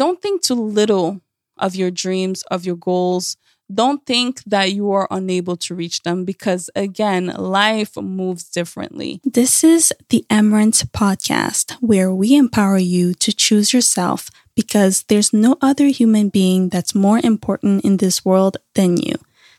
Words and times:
don't 0.00 0.22
think 0.22 0.40
too 0.40 0.54
little 0.54 1.20
of 1.58 1.76
your 1.76 1.90
dreams, 1.90 2.42
of 2.50 2.64
your 2.64 2.74
goals. 2.74 3.36
Don't 3.72 4.04
think 4.06 4.42
that 4.44 4.72
you 4.72 4.90
are 4.92 5.06
unable 5.10 5.58
to 5.58 5.74
reach 5.74 6.02
them 6.04 6.24
because, 6.24 6.70
again, 6.74 7.26
life 7.26 7.98
moves 7.98 8.44
differently. 8.44 9.20
This 9.24 9.62
is 9.62 9.92
the 10.08 10.24
Emmerance 10.30 10.84
podcast 10.84 11.72
where 11.82 12.10
we 12.14 12.34
empower 12.34 12.78
you 12.78 13.12
to 13.12 13.30
choose 13.30 13.74
yourself 13.74 14.30
because 14.56 15.04
there's 15.08 15.34
no 15.34 15.58
other 15.60 15.88
human 15.88 16.30
being 16.30 16.70
that's 16.70 16.94
more 16.94 17.20
important 17.22 17.84
in 17.84 17.98
this 17.98 18.24
world 18.24 18.56
than 18.74 18.96
you. 18.96 19.16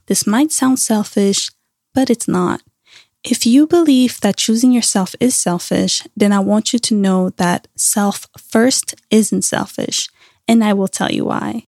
This 0.08 0.26
might 0.26 0.52
sound 0.52 0.80
selfish, 0.80 1.52
but 1.94 2.10
it's 2.10 2.28
not. 2.28 2.62
If 3.24 3.46
you 3.46 3.68
believe 3.68 4.20
that 4.22 4.38
choosing 4.38 4.72
yourself 4.72 5.14
is 5.20 5.36
selfish, 5.36 6.02
then 6.18 6.34
I 6.34 6.40
want 6.40 6.74
you 6.74 6.80
to 6.80 6.96
know 6.96 7.30
that 7.38 7.68
self 7.76 8.26
first 8.40 8.96
isn't 9.12 9.44
selfish, 9.44 10.10
and 10.48 10.64
I 10.64 10.74
will 10.74 10.88
tell 10.88 11.12
you 11.12 11.26
why. 11.26 11.66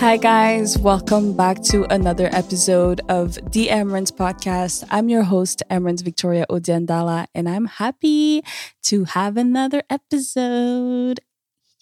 Hi, 0.00 0.16
guys. 0.16 0.78
Welcome 0.78 1.34
back 1.34 1.62
to 1.64 1.84
another 1.92 2.30
episode 2.32 3.02
of 3.10 3.34
the 3.52 3.68
Emmerance 3.68 4.10
Podcast. 4.10 4.82
I'm 4.90 5.10
your 5.10 5.24
host, 5.24 5.62
Emmerance 5.70 6.02
Victoria 6.02 6.46
Odia 6.48 6.84
Ndala, 6.84 7.26
and 7.34 7.46
I'm 7.46 7.66
happy 7.66 8.42
to 8.84 9.04
have 9.04 9.36
another 9.36 9.82
episode. 9.90 11.20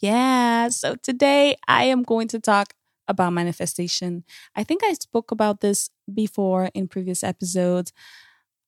Yeah. 0.01 0.69
So 0.71 0.97
today 0.97 1.57
I 1.69 1.85
am 1.85 2.03
going 2.03 2.27
to 2.29 2.41
talk 2.41 2.75
about 3.09 3.33
manifestation. 3.33 4.25
I 4.55 4.65
think 4.65 4.83
I 4.85 4.93
spoke 4.95 5.31
about 5.31 5.61
this 5.61 5.91
before 6.13 6.71
in 6.75 6.89
previous 6.89 7.25
episodes. 7.25 7.93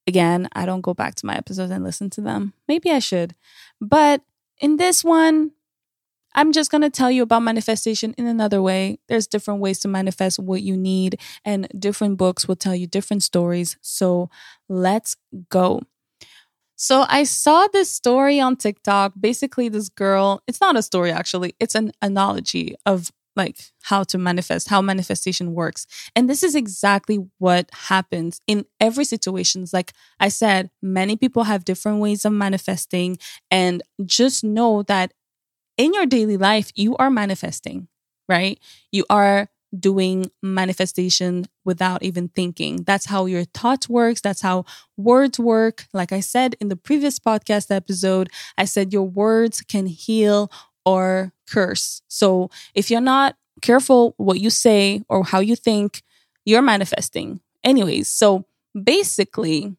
Again, 0.07 0.49
I 0.55 0.67
don't 0.67 0.81
go 0.81 0.95
back 0.95 1.15
to 1.17 1.27
my 1.27 1.37
episodes 1.37 1.71
and 1.71 1.85
listen 1.85 2.11
to 2.11 2.21
them. 2.21 2.55
Maybe 2.67 2.91
I 2.91 2.99
should. 2.99 3.35
But 3.81 4.23
in 4.59 4.77
this 4.77 5.05
one, 5.05 5.53
I'm 6.35 6.53
just 6.53 6.71
going 6.71 6.83
to 6.83 6.91
tell 6.91 7.11
you 7.11 7.23
about 7.23 7.43
manifestation 7.43 8.15
in 8.17 8.27
another 8.27 8.63
way. 8.63 8.99
There's 9.09 9.27
different 9.27 9.61
ways 9.61 9.81
to 9.81 9.89
manifest 9.89 10.39
what 10.39 10.63
you 10.63 10.77
need, 10.77 11.21
and 11.45 11.69
different 11.77 12.19
books 12.19 12.47
will 12.47 12.57
tell 12.57 12.75
you 12.75 12.87
different 12.87 13.23
stories. 13.23 13.77
So 13.81 14.31
let's 14.69 15.17
go. 15.49 15.83
So 16.77 17.05
I 17.09 17.25
saw 17.25 17.67
this 17.67 17.91
story 17.91 18.41
on 18.41 18.57
TikTok. 18.57 19.13
Basically, 19.21 19.69
this 19.69 19.89
girl, 19.89 20.43
it's 20.47 20.61
not 20.61 20.77
a 20.77 20.83
story 20.83 21.11
actually, 21.13 21.55
it's 21.61 21.75
an 21.75 21.93
analogy 22.01 22.75
of 22.87 23.11
like 23.37 23.59
how 23.83 24.03
to 24.05 24.19
manifest, 24.19 24.69
how 24.69 24.83
manifestation 24.83 25.55
works. 25.55 25.87
And 26.17 26.29
this 26.29 26.43
is 26.43 26.55
exactly 26.55 27.19
what 27.39 27.71
happens 27.73 28.41
in 28.47 28.67
every 28.81 29.05
situations. 29.05 29.73
Like 29.73 29.93
I 30.19 30.29
said, 30.29 30.71
many 30.83 31.17
people 31.17 31.45
have 31.45 31.65
different 31.65 32.01
ways 32.01 32.25
of 32.25 32.33
manifesting 32.33 33.19
and 33.51 33.83
just 34.05 34.43
know 34.45 34.83
that 34.85 35.13
in 35.77 35.95
your 35.95 36.07
daily 36.07 36.37
life, 36.37 36.71
you 36.75 36.97
are 36.97 37.11
manifesting, 37.11 37.89
right? 38.29 38.59
You 38.93 39.05
are 39.09 39.49
doing 39.79 40.31
manifestation 40.43 41.47
without 41.65 42.03
even 42.03 42.29
thinking. 42.29 42.83
That's 42.83 43.07
how 43.07 43.27
your 43.27 43.45
thoughts 43.45 43.89
works. 43.89 44.21
That's 44.21 44.41
how 44.41 44.65
words 44.97 45.39
work. 45.39 45.87
Like 45.93 46.13
I 46.13 46.21
said 46.21 46.57
in 46.61 46.69
the 46.69 46.77
previous 46.77 47.19
podcast 47.19 47.75
episode, 47.75 48.31
I 48.59 48.65
said 48.65 48.93
your 48.93 49.05
words 49.05 49.63
can 49.63 49.87
heal 49.87 50.51
or 50.91 51.33
curse. 51.49 52.03
So 52.09 52.51
if 52.75 52.91
you're 52.91 53.01
not 53.01 53.37
careful 53.63 54.15
what 54.17 54.41
you 54.41 54.51
say 54.51 55.03
or 55.09 55.25
how 55.25 55.41
you 55.41 55.57
think, 55.57 56.03
you're 56.45 56.63
manifesting. 56.63 57.41
Anyways, 57.63 58.09
so 58.09 58.45
basically 58.75 59.77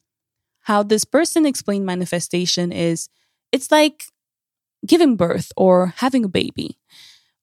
how 0.61 0.83
this 0.83 1.05
person 1.05 1.45
explained 1.45 1.85
manifestation 1.85 2.71
is 2.71 3.09
it's 3.51 3.71
like 3.71 4.05
giving 4.85 5.15
birth 5.15 5.51
or 5.57 5.93
having 5.97 6.23
a 6.23 6.29
baby, 6.29 6.77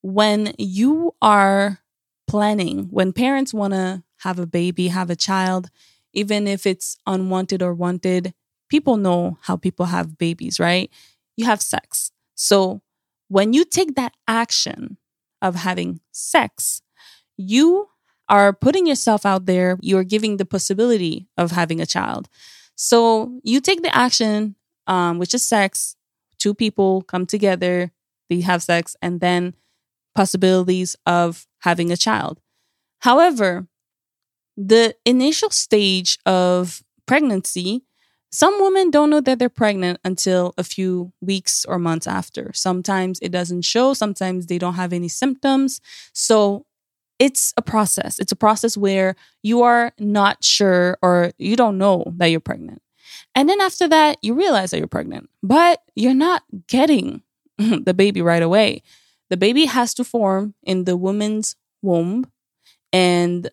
when 0.02 0.54
you 0.58 1.14
are 1.20 1.80
planning, 2.26 2.88
when 2.90 3.12
parents 3.12 3.52
want 3.52 3.74
to 3.74 4.02
have 4.18 4.38
a 4.38 4.46
baby, 4.46 4.88
have 4.88 5.10
a 5.10 5.16
child, 5.16 5.70
even 6.12 6.46
if 6.46 6.66
it's 6.66 6.96
unwanted 7.06 7.62
or 7.62 7.74
wanted, 7.74 8.34
people 8.68 8.96
know 8.96 9.38
how 9.42 9.56
people 9.56 9.86
have 9.86 10.18
babies, 10.18 10.60
right? 10.60 10.90
You 11.36 11.46
have 11.46 11.62
sex. 11.62 12.12
So 12.34 12.80
when 13.28 13.52
you 13.52 13.64
take 13.64 13.94
that 13.94 14.14
action 14.26 14.98
of 15.40 15.54
having 15.54 16.00
sex, 16.12 16.82
you 17.36 17.88
are 18.28 18.52
putting 18.52 18.86
yourself 18.86 19.24
out 19.24 19.46
there. 19.46 19.78
You're 19.80 20.04
giving 20.04 20.36
the 20.36 20.44
possibility 20.44 21.28
of 21.36 21.52
having 21.52 21.80
a 21.80 21.86
child. 21.86 22.28
So 22.74 23.40
you 23.42 23.60
take 23.60 23.82
the 23.82 23.94
action, 23.96 24.56
um, 24.86 25.18
which 25.18 25.34
is 25.34 25.46
sex, 25.46 25.96
two 26.38 26.54
people 26.54 27.02
come 27.02 27.26
together, 27.26 27.92
they 28.28 28.40
have 28.40 28.62
sex, 28.62 28.96
and 29.02 29.20
then 29.20 29.54
possibilities 30.14 30.96
of 31.06 31.46
having 31.60 31.90
a 31.90 31.96
child. 31.96 32.40
However, 33.00 33.66
the 34.56 34.96
initial 35.04 35.50
stage 35.50 36.18
of 36.26 36.82
pregnancy, 37.06 37.84
some 38.30 38.60
women 38.60 38.90
don't 38.90 39.10
know 39.10 39.20
that 39.20 39.38
they're 39.38 39.48
pregnant 39.48 40.00
until 40.04 40.52
a 40.58 40.64
few 40.64 41.12
weeks 41.20 41.64
or 41.64 41.78
months 41.78 42.06
after. 42.06 42.50
Sometimes 42.54 43.18
it 43.20 43.30
doesn't 43.30 43.62
show, 43.62 43.94
sometimes 43.94 44.46
they 44.46 44.58
don't 44.58 44.74
have 44.74 44.92
any 44.92 45.08
symptoms. 45.08 45.80
So 46.12 46.66
it's 47.18 47.52
a 47.56 47.62
process. 47.62 48.18
It's 48.18 48.32
a 48.32 48.36
process 48.36 48.76
where 48.76 49.16
you 49.42 49.62
are 49.62 49.92
not 49.98 50.44
sure 50.44 50.98
or 51.02 51.32
you 51.38 51.56
don't 51.56 51.78
know 51.78 52.12
that 52.16 52.26
you're 52.26 52.40
pregnant. 52.40 52.82
And 53.34 53.48
then 53.48 53.60
after 53.60 53.88
that, 53.88 54.18
you 54.22 54.34
realize 54.34 54.70
that 54.70 54.78
you're 54.78 54.86
pregnant, 54.86 55.28
but 55.42 55.82
you're 55.94 56.14
not 56.14 56.42
getting 56.66 57.22
the 57.58 57.94
baby 57.94 58.22
right 58.22 58.42
away. 58.42 58.82
The 59.30 59.36
baby 59.36 59.66
has 59.66 59.94
to 59.94 60.04
form 60.04 60.54
in 60.62 60.84
the 60.84 60.96
woman's 60.96 61.56
womb 61.82 62.30
and 62.92 63.50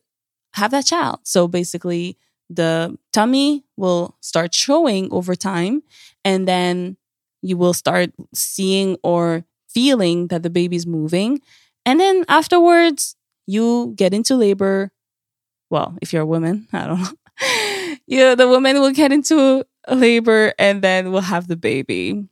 have 0.54 0.72
that 0.72 0.86
child. 0.86 1.20
So 1.24 1.48
basically, 1.48 2.18
the 2.50 2.98
tummy 3.14 3.64
will 3.78 4.16
start 4.22 4.54
showing 4.54 5.12
over 5.12 5.36
time, 5.36 5.84
and 6.24 6.48
then 6.48 6.98
you 7.42 7.58
will 7.58 7.74
start 7.74 8.12
seeing 8.34 8.98
or 9.04 9.46
feeling 9.70 10.28
that 10.28 10.44
the 10.44 10.50
baby's 10.50 10.88
moving. 10.88 11.42
And 11.86 12.00
then 12.00 12.26
afterwards, 12.28 13.16
you 13.46 13.94
get 13.96 14.14
into 14.14 14.36
labor. 14.36 14.92
Well, 15.70 15.98
if 16.02 16.14
you're 16.14 16.24
a 16.24 16.26
woman, 16.26 16.68
I 16.74 16.88
don't 16.88 17.02
know. 17.02 17.96
you 18.08 18.36
the 18.36 18.48
woman 18.48 18.80
will 18.80 18.92
get 18.92 19.12
into 19.12 19.66
labor 19.90 20.54
and 20.58 20.82
then 20.82 21.12
we'll 21.12 21.22
have 21.22 21.48
the 21.48 21.58
baby. 21.58 22.28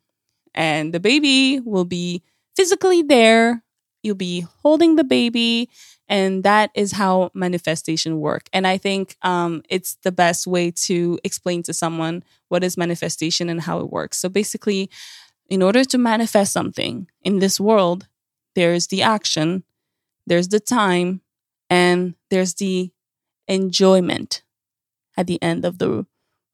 And 0.55 0.93
the 0.93 0.99
baby 0.99 1.59
will 1.59 1.85
be 1.85 2.23
physically 2.55 3.01
there. 3.01 3.63
You'll 4.03 4.15
be 4.15 4.45
holding 4.61 4.95
the 4.95 5.03
baby. 5.03 5.69
And 6.09 6.43
that 6.43 6.69
is 6.75 6.91
how 6.91 7.31
manifestation 7.33 8.19
work. 8.19 8.49
And 8.51 8.67
I 8.67 8.77
think 8.77 9.15
um, 9.21 9.63
it's 9.69 9.95
the 10.03 10.11
best 10.11 10.45
way 10.45 10.71
to 10.71 11.17
explain 11.23 11.63
to 11.63 11.73
someone 11.73 12.23
what 12.49 12.63
is 12.63 12.77
manifestation 12.77 13.49
and 13.49 13.61
how 13.61 13.79
it 13.79 13.89
works. 13.89 14.17
So 14.17 14.29
basically, 14.29 14.89
in 15.49 15.61
order 15.61 15.83
to 15.85 15.97
manifest 15.97 16.51
something 16.51 17.07
in 17.23 17.39
this 17.39 17.59
world, 17.59 18.07
there's 18.55 18.87
the 18.87 19.01
action, 19.01 19.63
there's 20.27 20.49
the 20.49 20.59
time, 20.59 21.21
and 21.69 22.15
there's 22.29 22.53
the 22.55 22.91
enjoyment 23.47 24.43
at 25.17 25.27
the 25.27 25.41
end 25.41 25.65
of 25.65 25.77
the 25.77 26.05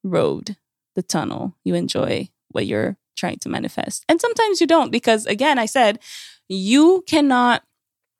road, 0.03 0.57
the 0.95 1.03
tunnel. 1.03 1.55
You 1.63 1.75
enjoy 1.75 2.29
what 2.49 2.65
you're 2.65 2.97
trying 3.15 3.37
to 3.39 3.49
manifest. 3.49 4.05
And 4.07 4.19
sometimes 4.21 4.61
you 4.61 4.67
don't 4.67 4.91
because 4.91 5.25
again, 5.25 5.59
I 5.59 5.65
said 5.65 5.99
you 6.47 7.03
cannot 7.05 7.63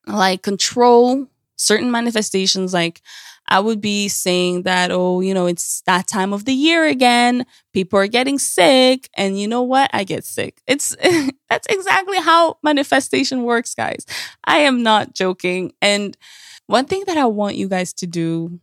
like 0.06 0.42
control 0.42 1.28
certain 1.56 1.90
manifestations 1.90 2.72
like 2.72 3.02
I 3.50 3.58
would 3.58 3.80
be 3.80 4.08
saying 4.08 4.62
that, 4.62 4.92
oh, 4.92 5.20
you 5.20 5.34
know, 5.34 5.46
it's 5.46 5.80
that 5.82 6.06
time 6.06 6.32
of 6.32 6.44
the 6.44 6.52
year 6.54 6.86
again. 6.86 7.44
People 7.72 7.98
are 7.98 8.06
getting 8.06 8.38
sick. 8.38 9.10
And 9.16 9.38
you 9.38 9.48
know 9.48 9.62
what? 9.62 9.90
I 9.92 10.04
get 10.04 10.24
sick. 10.24 10.62
It's, 10.68 10.96
that's 11.50 11.66
exactly 11.68 12.18
how 12.18 12.58
manifestation 12.62 13.42
works, 13.42 13.74
guys. 13.74 14.06
I 14.44 14.58
am 14.58 14.84
not 14.84 15.14
joking. 15.14 15.72
And 15.82 16.16
one 16.66 16.84
thing 16.84 17.02
that 17.08 17.18
I 17.18 17.26
want 17.26 17.56
you 17.56 17.68
guys 17.68 17.92
to 17.94 18.06
do 18.06 18.60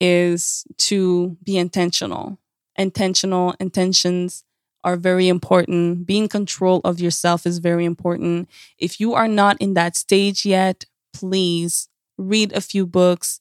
is 0.00 0.64
to 0.78 1.36
be 1.44 1.58
intentional. 1.58 2.38
Intentional 2.76 3.54
intentions 3.60 4.44
are 4.84 4.96
very 4.96 5.28
important. 5.28 6.06
Being 6.06 6.28
control 6.28 6.80
of 6.84 7.00
yourself 7.00 7.46
is 7.46 7.58
very 7.58 7.84
important. 7.84 8.48
If 8.78 9.00
you 9.00 9.14
are 9.14 9.28
not 9.28 9.56
in 9.60 9.74
that 9.74 9.96
stage 9.96 10.44
yet, 10.44 10.84
please 11.12 11.88
read 12.18 12.52
a 12.52 12.60
few 12.60 12.86
books. 12.86 13.40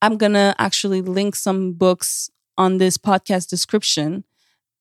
I'm 0.00 0.16
going 0.16 0.32
to 0.32 0.54
actually 0.58 1.00
link 1.00 1.36
some 1.36 1.72
books 1.72 2.30
on 2.58 2.78
this 2.78 2.98
podcast 2.98 3.48
description 3.48 4.24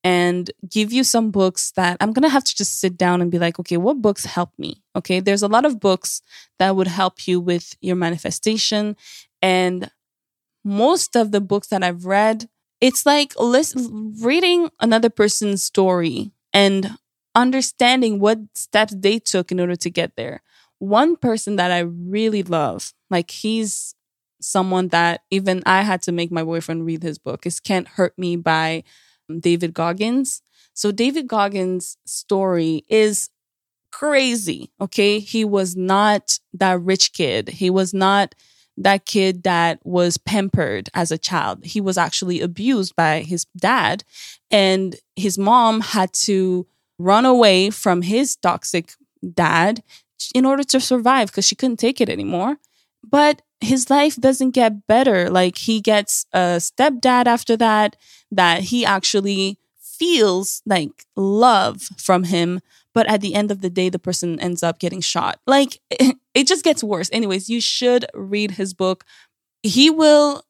and 0.03 0.49
give 0.67 0.91
you 0.91 1.03
some 1.03 1.29
books 1.29 1.71
that 1.71 1.97
I'm 2.01 2.11
going 2.11 2.23
to 2.23 2.29
have 2.29 2.43
to 2.43 2.55
just 2.55 2.79
sit 2.79 2.97
down 2.97 3.21
and 3.21 3.31
be 3.31 3.37
like, 3.37 3.59
okay, 3.59 3.77
what 3.77 4.01
books 4.01 4.25
help 4.25 4.51
me? 4.57 4.81
Okay, 4.95 5.19
there's 5.19 5.43
a 5.43 5.47
lot 5.47 5.63
of 5.63 5.79
books 5.79 6.21
that 6.57 6.75
would 6.75 6.87
help 6.87 7.27
you 7.27 7.39
with 7.39 7.75
your 7.81 7.95
manifestation. 7.95 8.95
And 9.41 9.91
most 10.63 11.15
of 11.15 11.31
the 11.31 11.41
books 11.41 11.67
that 11.67 11.83
I've 11.83 12.05
read, 12.05 12.49
it's 12.81 13.05
like 13.05 13.33
listen, 13.39 14.15
reading 14.21 14.69
another 14.79 15.09
person's 15.09 15.63
story 15.63 16.31
and 16.53 16.97
understanding 17.35 18.19
what 18.19 18.39
steps 18.55 18.93
they 18.97 19.19
took 19.19 19.51
in 19.51 19.59
order 19.59 19.75
to 19.77 19.89
get 19.89 20.15
there. 20.17 20.41
One 20.79 21.15
person 21.15 21.57
that 21.57 21.71
I 21.71 21.79
really 21.79 22.43
love, 22.43 22.93
like 23.09 23.31
he's 23.31 23.95
someone 24.41 24.87
that 24.89 25.21
even 25.29 25.61
I 25.65 25.83
had 25.83 26.01
to 26.03 26.11
make 26.11 26.31
my 26.31 26.43
boyfriend 26.43 26.85
read 26.85 27.03
his 27.03 27.19
book, 27.19 27.45
is 27.45 27.59
Can't 27.59 27.87
Hurt 27.87 28.17
Me 28.17 28.35
by 28.35 28.83
um, 29.29 29.39
David 29.39 29.73
Goggins. 29.73 30.41
So, 30.73 30.91
David 30.91 31.27
Goggins' 31.27 31.97
story 32.05 32.85
is 32.89 33.29
crazy. 33.91 34.71
Okay. 34.79 35.19
He 35.19 35.45
was 35.45 35.75
not 35.75 36.39
that 36.53 36.81
rich 36.81 37.13
kid. 37.13 37.49
He 37.49 37.69
was 37.69 37.93
not 37.93 38.35
that 38.77 39.05
kid 39.05 39.43
that 39.43 39.79
was 39.85 40.17
pampered 40.17 40.89
as 40.93 41.11
a 41.11 41.17
child. 41.17 41.63
He 41.65 41.81
was 41.81 41.97
actually 41.97 42.41
abused 42.41 42.95
by 42.95 43.21
his 43.21 43.45
dad, 43.57 44.03
and 44.49 44.95
his 45.15 45.37
mom 45.37 45.81
had 45.81 46.13
to 46.13 46.67
run 46.97 47.25
away 47.25 47.69
from 47.69 48.03
his 48.03 48.35
toxic 48.35 48.93
dad 49.33 49.83
in 50.33 50.45
order 50.45 50.63
to 50.63 50.79
survive 50.79 51.27
because 51.27 51.45
she 51.45 51.55
couldn't 51.55 51.77
take 51.77 51.99
it 51.99 52.09
anymore. 52.09 52.57
But 53.03 53.41
his 53.59 53.89
life 53.89 54.15
doesn't 54.15 54.51
get 54.51 54.87
better. 54.87 55.29
Like 55.29 55.57
he 55.57 55.81
gets 55.81 56.25
a 56.33 56.57
stepdad 56.59 57.27
after 57.27 57.57
that, 57.57 57.95
that 58.31 58.61
he 58.63 58.85
actually 58.85 59.57
feels 59.79 60.61
like 60.65 61.05
love 61.15 61.81
from 61.97 62.23
him. 62.23 62.61
But 62.93 63.07
at 63.07 63.21
the 63.21 63.35
end 63.35 63.51
of 63.51 63.61
the 63.61 63.69
day, 63.69 63.89
the 63.89 63.99
person 63.99 64.39
ends 64.39 64.63
up 64.63 64.79
getting 64.79 65.01
shot. 65.01 65.39
Like 65.47 65.79
it 65.89 66.47
just 66.47 66.63
gets 66.63 66.83
worse. 66.83 67.09
Anyways, 67.11 67.49
you 67.49 67.61
should 67.61 68.05
read 68.13 68.51
his 68.51 68.73
book. 68.73 69.05
He 69.63 69.89
will 69.89 70.43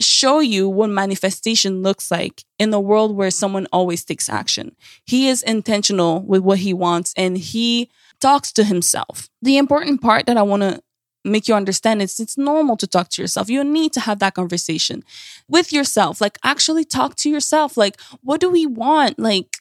show 0.00 0.40
you 0.40 0.68
what 0.68 0.90
manifestation 0.90 1.82
looks 1.82 2.10
like 2.10 2.44
in 2.58 2.74
a 2.74 2.80
world 2.80 3.16
where 3.16 3.30
someone 3.30 3.66
always 3.72 4.04
takes 4.04 4.28
action. 4.28 4.76
He 5.04 5.28
is 5.28 5.42
intentional 5.42 6.22
with 6.22 6.42
what 6.42 6.58
he 6.58 6.74
wants 6.74 7.14
and 7.16 7.38
he 7.38 7.88
talks 8.20 8.52
to 8.52 8.64
himself. 8.64 9.28
The 9.40 9.56
important 9.58 10.02
part 10.02 10.26
that 10.26 10.36
I 10.36 10.42
want 10.42 10.62
to 10.62 10.82
make 11.24 11.46
you 11.46 11.54
understand 11.54 12.02
is 12.02 12.18
it's 12.18 12.36
normal 12.36 12.76
to 12.76 12.86
talk 12.86 13.08
to 13.10 13.22
yourself. 13.22 13.48
You 13.48 13.62
need 13.62 13.92
to 13.92 14.00
have 14.00 14.18
that 14.18 14.34
conversation 14.34 15.04
with 15.48 15.72
yourself. 15.72 16.20
Like 16.20 16.38
actually 16.42 16.84
talk 16.84 17.16
to 17.16 17.30
yourself. 17.30 17.76
Like, 17.76 18.00
what 18.22 18.40
do 18.40 18.50
we 18.50 18.66
want? 18.66 19.18
Like, 19.18 19.58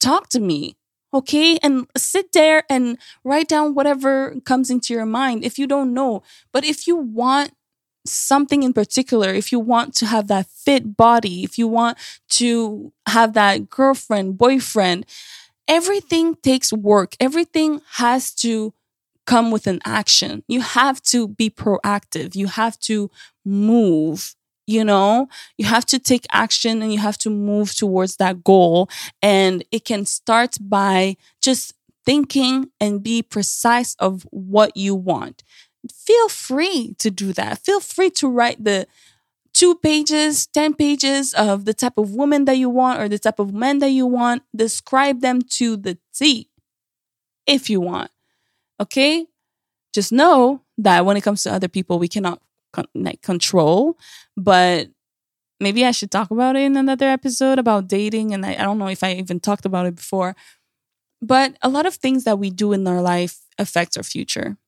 talk 0.00 0.28
to 0.30 0.40
me. 0.40 0.76
Okay. 1.14 1.58
And 1.62 1.86
sit 1.96 2.32
there 2.32 2.64
and 2.68 2.98
write 3.22 3.48
down 3.48 3.74
whatever 3.74 4.34
comes 4.44 4.70
into 4.70 4.92
your 4.92 5.06
mind 5.06 5.44
if 5.44 5.58
you 5.58 5.66
don't 5.66 5.94
know. 5.94 6.22
But 6.52 6.64
if 6.64 6.86
you 6.88 6.96
want 6.96 7.52
something 8.06 8.62
in 8.62 8.72
particular, 8.72 9.30
if 9.32 9.52
you 9.52 9.60
want 9.60 9.94
to 9.96 10.06
have 10.06 10.26
that 10.28 10.48
fit 10.48 10.96
body, 10.96 11.44
if 11.44 11.58
you 11.58 11.68
want 11.68 11.98
to 12.30 12.92
have 13.06 13.32
that 13.34 13.70
girlfriend, 13.70 14.36
boyfriend, 14.36 15.06
everything 15.68 16.34
takes 16.36 16.72
work. 16.72 17.16
Everything 17.20 17.80
has 17.92 18.34
to 18.36 18.74
come 19.26 19.50
with 19.50 19.66
an 19.66 19.80
action. 19.84 20.42
You 20.48 20.60
have 20.60 21.00
to 21.04 21.28
be 21.28 21.48
proactive. 21.48 22.36
You 22.36 22.48
have 22.48 22.78
to 22.80 23.10
move. 23.44 24.34
You 24.66 24.84
know, 24.84 25.28
you 25.58 25.66
have 25.66 25.84
to 25.86 25.98
take 25.98 26.26
action 26.32 26.82
and 26.82 26.92
you 26.92 26.98
have 26.98 27.18
to 27.18 27.30
move 27.30 27.74
towards 27.74 28.16
that 28.16 28.42
goal. 28.42 28.88
And 29.20 29.64
it 29.70 29.84
can 29.84 30.06
start 30.06 30.56
by 30.60 31.16
just 31.40 31.74
thinking 32.06 32.70
and 32.80 33.02
be 33.02 33.22
precise 33.22 33.94
of 33.98 34.26
what 34.30 34.76
you 34.76 34.94
want. 34.94 35.42
Feel 35.92 36.28
free 36.28 36.94
to 36.98 37.10
do 37.10 37.32
that. 37.34 37.58
Feel 37.58 37.80
free 37.80 38.10
to 38.10 38.28
write 38.28 38.62
the 38.62 38.86
two 39.52 39.74
pages, 39.76 40.46
10 40.46 40.74
pages 40.74 41.34
of 41.34 41.64
the 41.64 41.74
type 41.74 41.98
of 41.98 42.10
woman 42.10 42.44
that 42.46 42.56
you 42.56 42.68
want 42.68 43.00
or 43.00 43.08
the 43.08 43.18
type 43.18 43.38
of 43.38 43.52
men 43.52 43.78
that 43.78 43.90
you 43.90 44.06
want. 44.06 44.42
Describe 44.54 45.20
them 45.20 45.42
to 45.42 45.76
the 45.76 45.98
T 46.14 46.48
if 47.46 47.68
you 47.70 47.80
want. 47.80 48.10
Okay? 48.80 49.26
Just 49.92 50.10
know 50.12 50.62
that 50.78 51.06
when 51.06 51.16
it 51.16 51.22
comes 51.22 51.42
to 51.44 51.52
other 51.52 51.68
people, 51.68 51.98
we 51.98 52.08
cannot 52.08 52.40
con- 52.74 52.88
like 52.94 53.22
control, 53.22 53.96
but 54.36 54.88
maybe 55.60 55.84
I 55.84 55.92
should 55.92 56.10
talk 56.10 56.30
about 56.30 56.56
it 56.56 56.62
in 56.62 56.76
another 56.76 57.06
episode 57.06 57.58
about 57.58 57.88
dating. 57.88 58.34
And 58.34 58.44
I, 58.44 58.54
I 58.54 58.62
don't 58.64 58.78
know 58.78 58.88
if 58.88 59.02
I 59.02 59.14
even 59.14 59.40
talked 59.40 59.64
about 59.64 59.86
it 59.86 59.96
before. 59.96 60.34
But 61.22 61.56
a 61.62 61.68
lot 61.68 61.86
of 61.86 61.94
things 61.94 62.24
that 62.24 62.38
we 62.38 62.50
do 62.50 62.72
in 62.72 62.86
our 62.86 63.00
life 63.00 63.38
affects 63.58 63.96
our 63.96 64.02
future. 64.02 64.58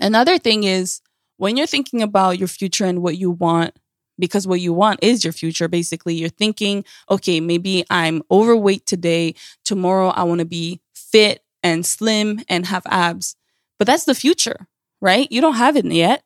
Another 0.00 0.38
thing 0.38 0.64
is 0.64 1.00
when 1.36 1.56
you're 1.56 1.66
thinking 1.66 2.02
about 2.02 2.38
your 2.38 2.48
future 2.48 2.84
and 2.84 3.02
what 3.02 3.16
you 3.16 3.30
want, 3.30 3.76
because 4.18 4.46
what 4.46 4.60
you 4.60 4.72
want 4.72 5.00
is 5.02 5.24
your 5.24 5.32
future. 5.32 5.66
Basically, 5.66 6.14
you're 6.14 6.28
thinking, 6.28 6.84
okay, 7.10 7.40
maybe 7.40 7.84
I'm 7.90 8.22
overweight 8.30 8.86
today. 8.86 9.34
Tomorrow, 9.64 10.08
I 10.10 10.22
want 10.22 10.38
to 10.38 10.44
be 10.44 10.80
fit 10.94 11.42
and 11.64 11.84
slim 11.84 12.40
and 12.48 12.66
have 12.66 12.84
abs. 12.86 13.34
But 13.78 13.86
that's 13.86 14.04
the 14.04 14.14
future, 14.14 14.68
right? 15.00 15.26
You 15.32 15.40
don't 15.40 15.54
have 15.54 15.76
it 15.76 15.86
yet. 15.86 16.22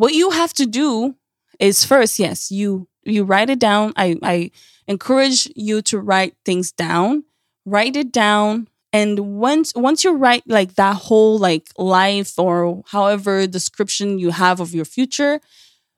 What 0.00 0.14
you 0.14 0.30
have 0.30 0.54
to 0.54 0.64
do 0.64 1.14
is 1.58 1.84
first, 1.84 2.18
yes, 2.18 2.50
you 2.50 2.88
you 3.02 3.22
write 3.22 3.50
it 3.50 3.58
down. 3.58 3.92
I, 3.96 4.16
I 4.22 4.50
encourage 4.88 5.46
you 5.54 5.82
to 5.82 5.98
write 5.98 6.36
things 6.42 6.72
down. 6.72 7.24
Write 7.66 7.96
it 7.96 8.10
down. 8.10 8.68
And 8.94 9.36
once 9.38 9.74
once 9.76 10.02
you 10.02 10.12
write 10.12 10.44
like 10.46 10.76
that 10.76 10.96
whole 10.96 11.36
like 11.36 11.68
life 11.76 12.38
or 12.38 12.82
however 12.86 13.46
description 13.46 14.18
you 14.18 14.30
have 14.30 14.58
of 14.58 14.74
your 14.74 14.86
future, 14.86 15.38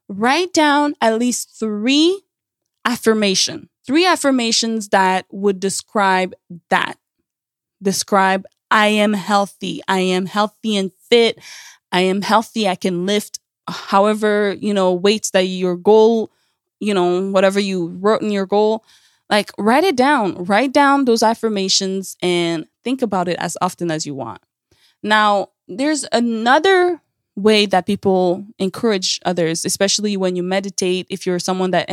write 0.09 0.53
down 0.53 0.97
at 1.01 1.21
least 1.21 1.57
three 1.57 2.23
affirmation. 2.85 3.69
Three 3.87 4.05
affirmations 4.05 4.89
that 4.89 5.27
would 5.31 5.61
describe 5.61 6.35
that. 6.71 6.99
Describe 7.81 8.47
I 8.69 8.89
am 8.89 9.13
healthy. 9.13 9.81
I 9.87 10.01
am 10.01 10.27
healthy 10.27 10.77
and 10.77 10.91
fit. 11.09 11.39
I 11.93 12.01
am 12.01 12.23
healthy. 12.23 12.67
I 12.67 12.75
can 12.75 13.07
lift 13.07 13.39
however, 13.73 14.57
you 14.61 14.75
know, 14.75 14.93
weights 14.93 15.31
that 15.31 15.43
your 15.43 15.77
goal, 15.77 16.31
you 16.81 16.95
know, 16.95 17.31
whatever 17.31 17.61
you 17.61 17.89
wrote 18.01 18.23
in 18.23 18.31
your 18.31 18.47
goal. 18.47 18.85
Like 19.31 19.51
write 19.59 19.85
it 19.85 19.97
down. 19.97 20.45
Write 20.45 20.73
down 20.73 21.07
those 21.07 21.23
affirmations 21.23 22.17
and 22.23 22.67
think 22.85 23.03
about 23.03 23.29
it 23.29 23.37
as 23.39 23.57
often 23.63 23.91
as 23.91 24.07
you 24.07 24.15
want. 24.15 24.43
Now, 25.03 25.49
there's 25.69 26.05
another 26.13 27.01
way 27.35 27.67
that 27.67 27.87
people 27.87 28.45
encourage 28.59 29.21
others, 29.25 29.65
especially 29.65 30.17
when 30.17 30.37
you 30.37 30.43
meditate. 30.43 31.07
If 31.09 31.27
you're 31.27 31.39
someone 31.39 31.71
that 31.71 31.89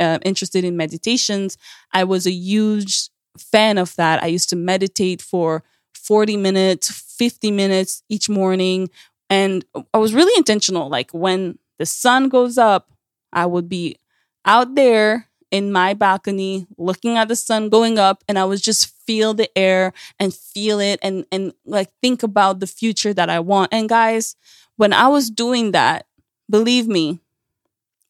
uh, 0.00 0.18
interested 0.24 0.64
in 0.64 0.76
meditations, 0.76 1.58
I 1.92 2.04
was 2.04 2.26
a 2.26 2.32
huge 2.32 3.10
fan 3.38 3.78
of 3.78 3.94
that. 3.96 4.22
I 4.22 4.26
used 4.26 4.48
to 4.50 4.56
meditate 4.56 5.20
for 5.20 5.62
40 5.94 6.36
minutes, 6.36 6.90
50 6.90 7.50
minutes 7.50 8.02
each 8.08 8.28
morning. 8.28 8.88
And 9.30 9.64
I 9.92 9.98
was 9.98 10.14
really 10.14 10.32
intentional. 10.36 10.88
Like 10.88 11.10
when 11.12 11.58
the 11.78 11.86
sun 11.86 12.28
goes 12.28 12.58
up, 12.58 12.90
I 13.32 13.46
would 13.46 13.68
be 13.68 13.96
out 14.44 14.74
there 14.74 15.26
in 15.50 15.72
my 15.72 15.94
balcony 15.94 16.66
looking 16.76 17.16
at 17.16 17.28
the 17.28 17.36
sun 17.36 17.68
going 17.68 17.98
up 17.98 18.22
and 18.28 18.38
I 18.38 18.44
would 18.44 18.62
just 18.62 18.94
feel 19.06 19.32
the 19.32 19.50
air 19.56 19.92
and 20.18 20.34
feel 20.34 20.78
it 20.78 20.98
and 21.02 21.24
and 21.32 21.54
like 21.64 21.88
think 22.02 22.22
about 22.22 22.60
the 22.60 22.66
future 22.66 23.14
that 23.14 23.30
I 23.30 23.40
want. 23.40 23.72
And 23.72 23.88
guys, 23.88 24.36
when 24.76 24.92
I 24.92 25.08
was 25.08 25.30
doing 25.30 25.72
that, 25.72 26.06
believe 26.50 26.86
me, 26.86 27.20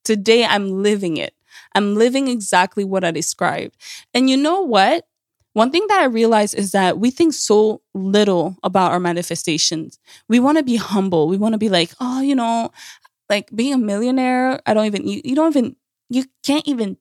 today 0.04 0.44
I'm 0.44 0.82
living 0.82 1.16
it. 1.16 1.34
I'm 1.74 1.94
living 1.94 2.28
exactly 2.28 2.84
what 2.84 3.04
I 3.04 3.10
described. 3.10 3.76
And 4.14 4.30
you 4.30 4.36
know 4.36 4.60
what? 4.62 5.06
One 5.58 5.72
thing 5.72 5.88
that 5.88 5.98
I 5.98 6.04
realize 6.04 6.54
is 6.54 6.70
that 6.70 7.00
we 7.00 7.10
think 7.10 7.34
so 7.34 7.82
little 7.92 8.56
about 8.62 8.92
our 8.92 9.00
manifestations. 9.00 9.98
We 10.28 10.38
want 10.38 10.56
to 10.58 10.62
be 10.62 10.76
humble. 10.76 11.26
We 11.26 11.36
want 11.36 11.54
to 11.54 11.58
be 11.58 11.68
like, 11.68 11.90
oh, 11.98 12.20
you 12.20 12.36
know, 12.36 12.70
like 13.28 13.50
being 13.52 13.74
a 13.74 13.78
millionaire, 13.78 14.60
I 14.66 14.72
don't 14.72 14.86
even, 14.86 15.08
you, 15.08 15.20
you 15.24 15.34
don't 15.34 15.56
even, 15.56 15.74
you 16.10 16.26
can't 16.44 16.68
even 16.68 16.96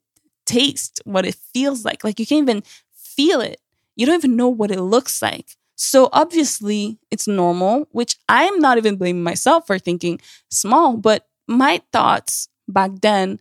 taste 0.48 1.02
what 1.04 1.24
it 1.24 1.36
feels 1.54 1.86
like. 1.86 2.04
Like 2.04 2.20
you 2.20 2.26
can't 2.26 2.50
even 2.50 2.64
feel 2.92 3.42
it. 3.42 3.62
You 3.96 4.08
don't 4.08 4.16
even 4.16 4.36
know 4.36 4.50
what 4.50 4.72
it 4.72 4.82
looks 4.82 5.22
like. 5.22 5.56
So 5.76 6.10
obviously 6.12 6.98
it's 7.12 7.28
normal, 7.28 7.88
which 7.92 8.18
I'm 8.28 8.58
not 8.58 8.80
even 8.80 8.96
blaming 8.96 9.22
myself 9.24 9.68
for 9.68 9.78
thinking 9.78 10.20
small, 10.50 10.98
but 10.98 11.28
my 11.48 11.80
thoughts 11.94 12.50
back 12.68 12.90
then, 13.04 13.40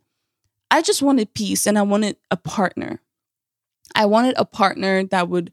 I 0.71 0.83
just 0.83 1.01
wanted 1.01 1.33
peace 1.33 1.67
and 1.67 1.79
I 1.79 1.83
wanted 1.83 2.19
a 2.31 2.37
partner. 2.37 3.01
I 3.97 4.07
wanted 4.07 4.35
a 4.37 4.45
partner 4.45 5.05
that 5.05 5.29
would 5.29 5.53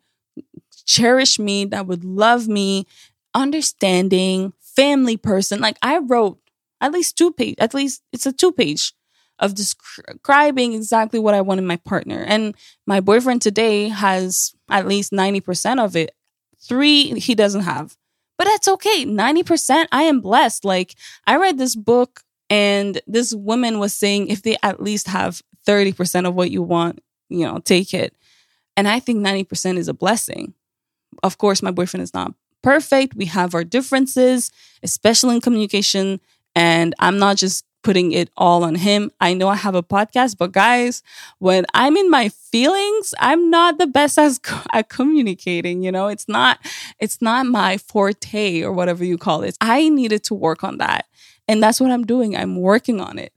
cherish 0.86 1.40
me, 1.40 1.66
that 1.66 1.88
would 1.88 2.04
love 2.04 2.48
me, 2.48 2.86
understanding, 3.34 4.54
family 4.60 5.18
person. 5.18 5.60
Like 5.60 5.78
I 5.82 5.98
wrote 6.00 6.40
at 6.82 6.92
least 6.92 7.18
two 7.18 7.32
page, 7.32 7.56
at 7.60 7.74
least 7.74 8.04
it's 8.12 8.26
a 8.26 8.34
two 8.34 8.52
page 8.52 8.94
of 9.40 9.56
describing 9.56 10.74
exactly 10.74 11.20
what 11.20 11.34
I 11.34 11.42
want 11.42 11.60
in 11.60 11.66
my 11.66 11.78
partner. 11.78 12.24
And 12.28 12.56
my 12.86 13.00
boyfriend 13.00 13.42
today 13.42 13.90
has 13.90 14.54
at 14.70 14.88
least 14.88 15.12
90% 15.12 15.84
of 15.84 15.96
it. 15.96 16.12
Three 16.60 17.20
he 17.20 17.36
doesn't 17.36 17.62
have. 17.64 17.98
But 18.38 18.46
that's 18.46 18.68
okay. 18.68 19.06
90% 19.06 19.88
I 19.92 20.04
am 20.04 20.22
blessed. 20.22 20.66
Like 20.66 20.96
I 21.26 21.38
read 21.38 21.58
this 21.58 21.76
book 21.76 22.22
And 22.50 23.02
this 23.08 23.34
woman 23.34 23.80
was 23.80 23.96
saying 23.96 24.28
if 24.28 24.44
they 24.44 24.58
at 24.62 24.82
least 24.82 25.08
have 25.08 25.42
30% 25.68 26.28
of 26.28 26.36
what 26.36 26.52
you 26.52 26.62
want, 26.62 27.00
you 27.30 27.46
know, 27.46 27.60
take 27.60 27.94
it. 27.94 28.16
And 28.76 28.88
I 28.88 29.00
think 29.00 29.26
90% 29.26 29.78
is 29.78 29.88
a 29.88 29.94
blessing. 29.94 30.54
Of 31.22 31.38
course, 31.38 31.62
my 31.62 31.72
boyfriend 31.72 32.04
is 32.04 32.14
not 32.14 32.34
perfect. 32.62 33.16
We 33.16 33.26
have 33.26 33.54
our 33.54 33.64
differences, 33.64 34.52
especially 34.82 35.36
in 35.36 35.42
communication. 35.42 36.20
And 36.56 36.96
I'm 37.00 37.20
not 37.20 37.38
just 37.38 37.66
putting 37.84 38.14
it 38.14 38.30
all 38.38 38.64
on 38.64 38.76
him. 38.76 39.12
I 39.20 39.34
know 39.34 39.50
I 39.50 39.56
have 39.56 39.76
a 39.76 39.84
podcast, 39.84 40.38
but 40.38 40.54
guys, 40.54 41.04
when 41.40 41.66
I'm 41.74 41.98
in 41.98 42.10
my 42.10 42.30
feelings, 42.30 43.14
I'm 43.20 43.50
not 43.50 43.78
the 43.78 43.88
best 43.88 44.18
as 44.18 44.40
at 44.74 44.90
communicating, 44.90 45.84
you 45.84 45.92
know? 45.92 46.08
It's 46.08 46.28
not 46.28 46.60
it's 47.00 47.22
not 47.22 47.46
my 47.46 47.78
forte 47.78 48.64
or 48.64 48.72
whatever 48.72 49.04
you 49.04 49.18
call 49.18 49.44
it. 49.44 49.58
I 49.62 49.90
needed 49.90 50.24
to 50.26 50.34
work 50.34 50.64
on 50.64 50.78
that. 50.78 51.06
And 51.48 51.62
that's 51.62 51.82
what 51.82 51.92
I'm 51.92 52.06
doing. 52.06 52.36
I'm 52.36 52.56
working 52.56 53.02
on 53.02 53.20
it. 53.20 53.34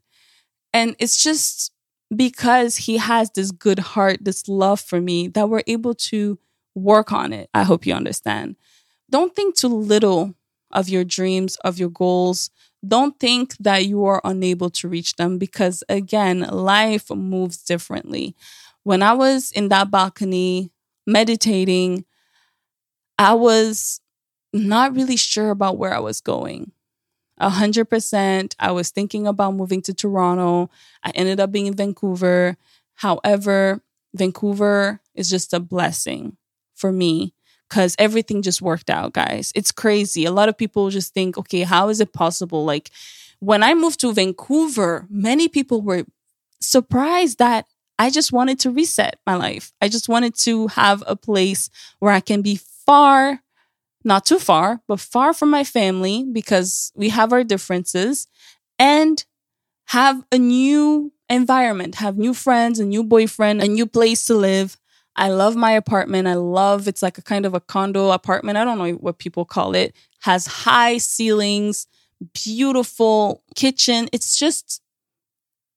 And 0.73 0.95
it's 0.97 1.21
just 1.21 1.73
because 2.15 2.77
he 2.77 2.97
has 2.97 3.31
this 3.31 3.51
good 3.51 3.79
heart, 3.79 4.19
this 4.21 4.47
love 4.47 4.79
for 4.79 5.01
me 5.01 5.27
that 5.29 5.49
we're 5.49 5.63
able 5.67 5.93
to 5.93 6.39
work 6.75 7.11
on 7.11 7.33
it. 7.33 7.49
I 7.53 7.63
hope 7.63 7.85
you 7.85 7.93
understand. 7.93 8.55
Don't 9.09 9.35
think 9.35 9.55
too 9.55 9.67
little 9.67 10.35
of 10.71 10.89
your 10.89 11.03
dreams, 11.03 11.55
of 11.57 11.77
your 11.79 11.89
goals. 11.89 12.49
Don't 12.87 13.19
think 13.19 13.55
that 13.57 13.85
you 13.85 14.05
are 14.05 14.21
unable 14.23 14.69
to 14.71 14.87
reach 14.87 15.15
them 15.15 15.37
because, 15.37 15.83
again, 15.89 16.41
life 16.41 17.09
moves 17.09 17.57
differently. 17.57 18.35
When 18.83 19.01
I 19.01 19.13
was 19.13 19.51
in 19.51 19.69
that 19.69 19.91
balcony 19.91 20.71
meditating, 21.05 22.05
I 23.17 23.33
was 23.33 23.99
not 24.53 24.95
really 24.95 25.17
sure 25.17 25.49
about 25.49 25.77
where 25.77 25.93
I 25.93 25.99
was 25.99 26.21
going. 26.21 26.71
A 27.37 27.49
hundred 27.49 27.85
percent. 27.85 28.55
I 28.59 28.71
was 28.71 28.89
thinking 28.89 29.27
about 29.27 29.53
moving 29.55 29.81
to 29.83 29.93
Toronto. 29.93 30.69
I 31.03 31.11
ended 31.11 31.39
up 31.39 31.51
being 31.51 31.67
in 31.67 31.75
Vancouver. 31.75 32.57
However, 32.95 33.81
Vancouver 34.13 34.99
is 35.13 35.29
just 35.29 35.53
a 35.53 35.59
blessing 35.59 36.37
for 36.75 36.91
me 36.91 37.33
because 37.69 37.95
everything 37.99 38.41
just 38.41 38.61
worked 38.61 38.89
out, 38.89 39.13
guys. 39.13 39.51
It's 39.53 39.71
crazy. 39.71 40.25
A 40.25 40.31
lot 40.31 40.49
of 40.49 40.57
people 40.57 40.89
just 40.89 41.13
think, 41.13 41.37
okay, 41.37 41.61
how 41.61 41.89
is 41.89 41.99
it 41.99 42.13
possible? 42.13 42.65
Like 42.65 42.89
when 43.39 43.61
I 43.61 43.73
moved 43.73 43.99
to 44.01 44.13
Vancouver, 44.13 45.05
many 45.09 45.47
people 45.47 45.81
were 45.81 46.05
surprised 46.59 47.37
that 47.39 47.65
I 47.99 48.09
just 48.09 48.31
wanted 48.31 48.59
to 48.61 48.71
reset 48.71 49.19
my 49.25 49.35
life. 49.35 49.73
I 49.81 49.89
just 49.89 50.07
wanted 50.07 50.35
to 50.39 50.67
have 50.67 51.03
a 51.07 51.15
place 51.15 51.69
where 51.99 52.11
I 52.13 52.19
can 52.19 52.41
be 52.41 52.59
far, 52.85 53.41
not 54.07 54.25
too 54.25 54.39
far, 54.39 54.81
but 54.87 55.01
far 55.01 55.33
from 55.33 55.49
my 55.49 55.65
family 55.65 56.25
because 56.31 56.93
we 56.95 57.09
have 57.09 57.33
our 57.33 57.43
differences 57.43 58.27
and 58.79 59.25
have 59.87 60.23
a 60.31 60.37
new 60.37 61.11
environment, 61.29 61.95
have 61.95 62.17
new 62.17 62.33
friends, 62.33 62.79
a 62.79 62.85
new 62.85 63.03
boyfriend, 63.03 63.61
a 63.61 63.67
new 63.67 63.85
place 63.85 64.25
to 64.25 64.33
live. 64.33 64.77
I 65.17 65.29
love 65.29 65.57
my 65.57 65.71
apartment. 65.71 66.27
I 66.27 66.35
love 66.35 66.87
it's 66.87 67.03
like 67.03 67.17
a 67.17 67.21
kind 67.21 67.45
of 67.45 67.53
a 67.53 67.59
condo 67.59 68.11
apartment. 68.11 68.57
I 68.57 68.63
don't 68.63 68.77
know 68.77 68.93
what 68.93 69.17
people 69.17 69.43
call 69.43 69.75
it. 69.75 69.93
Has 70.21 70.45
high 70.47 70.99
ceilings, 70.99 71.85
beautiful 72.33 73.43
kitchen. 73.55 74.07
It's 74.13 74.39
just 74.39 74.81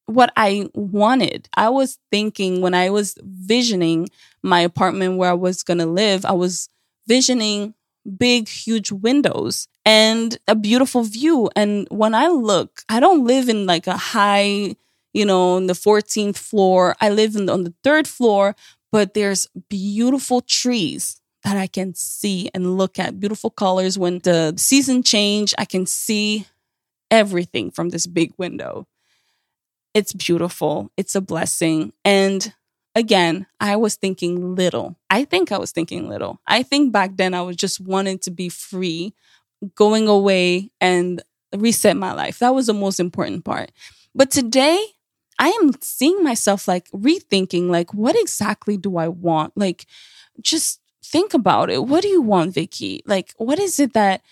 what 0.07 0.33
I 0.37 0.69
wanted. 0.75 1.49
I 1.55 1.69
was 1.69 1.99
thinking 2.13 2.61
when 2.61 2.75
I 2.75 2.91
was 2.91 3.17
visioning 3.23 4.09
my 4.43 4.61
apartment 4.61 5.17
where 5.17 5.31
I 5.31 5.35
was 5.35 5.65
going 5.65 5.79
to 5.79 5.87
live, 5.87 6.25
I 6.25 6.33
was 6.33 6.69
visioning 7.09 7.75
big, 8.19 8.49
huge 8.49 8.93
windows 8.93 9.69
and 9.85 10.38
a 10.47 10.55
beautiful 10.55 11.02
view. 11.02 11.50
And 11.57 11.87
when 11.90 12.14
I 12.14 12.29
look, 12.29 12.83
I 12.88 13.00
don't 13.00 13.25
live 13.25 13.49
in 13.49 13.67
like 13.67 13.87
a 13.87 13.97
high, 13.97 14.76
you 15.12 15.25
know, 15.25 15.57
on 15.57 15.67
the 15.67 15.73
14th 15.75 16.37
floor. 16.37 16.95
I 17.00 17.11
live 17.11 17.37
in, 17.37 17.49
on 17.49 17.64
the 17.64 17.75
third 17.83 18.07
floor, 18.07 18.55
but 18.93 19.14
there's 19.14 19.47
beautiful 19.69 20.40
trees 20.40 21.21
that 21.45 21.57
I 21.57 21.67
can 21.67 21.95
see 21.95 22.50
and 22.52 22.76
look 22.76 22.99
at, 22.99 23.19
beautiful 23.19 23.50
colors. 23.50 23.99
When 23.99 24.19
the 24.19 24.55
season 24.57 25.02
change, 25.02 25.55
I 25.59 25.64
can 25.64 25.87
see 25.87 26.47
everything 27.11 27.71
from 27.71 27.88
this 27.88 28.07
big 28.07 28.33
window. 28.37 28.87
It's 29.95 30.12
beautiful. 30.12 30.90
It's 30.97 31.14
a 31.14 31.21
blessing. 31.21 31.93
And 32.05 32.55
again, 32.95 33.47
I 33.61 33.77
was 33.77 33.97
thinking 33.97 34.55
little. 34.55 34.97
I 35.11 35.25
think 35.25 35.53
I 35.53 35.59
was 35.59 35.73
thinking 35.73 36.09
little. 36.09 36.41
I 36.47 36.63
think 36.63 36.93
back 36.93 37.17
then 37.17 37.35
I 37.35 37.43
was 37.43 37.57
just 37.57 37.81
wanting 37.81 38.19
to 38.21 38.31
be 38.31 38.49
free, 38.49 39.15
going 39.75 40.09
away 40.09 40.71
and 40.81 41.23
reset 41.57 41.97
my 41.97 42.13
life. 42.13 42.39
That 42.39 42.55
was 42.55 42.67
the 42.67 42.75
most 42.75 43.01
important 43.01 43.45
part. 43.45 43.73
But 44.15 44.31
today, 44.31 44.85
I 45.39 45.49
am 45.63 45.73
seeing 45.81 46.23
myself 46.23 46.69
like 46.69 46.91
rethinking, 46.91 47.69
like, 47.69 47.95
what 47.95 48.17
exactly 48.19 48.77
do 48.77 48.97
I 48.99 49.09
want? 49.09 49.57
Like, 49.57 49.87
just 50.41 50.81
think 51.05 51.35
about 51.35 51.71
it. 51.71 51.85
What 51.87 52.03
do 52.03 52.09
you 52.09 52.23
want, 52.23 52.55
Vicky? 52.55 53.03
Like, 53.07 53.35
what 53.39 53.59
is 53.59 53.81
it 53.81 53.95
that 53.95 54.23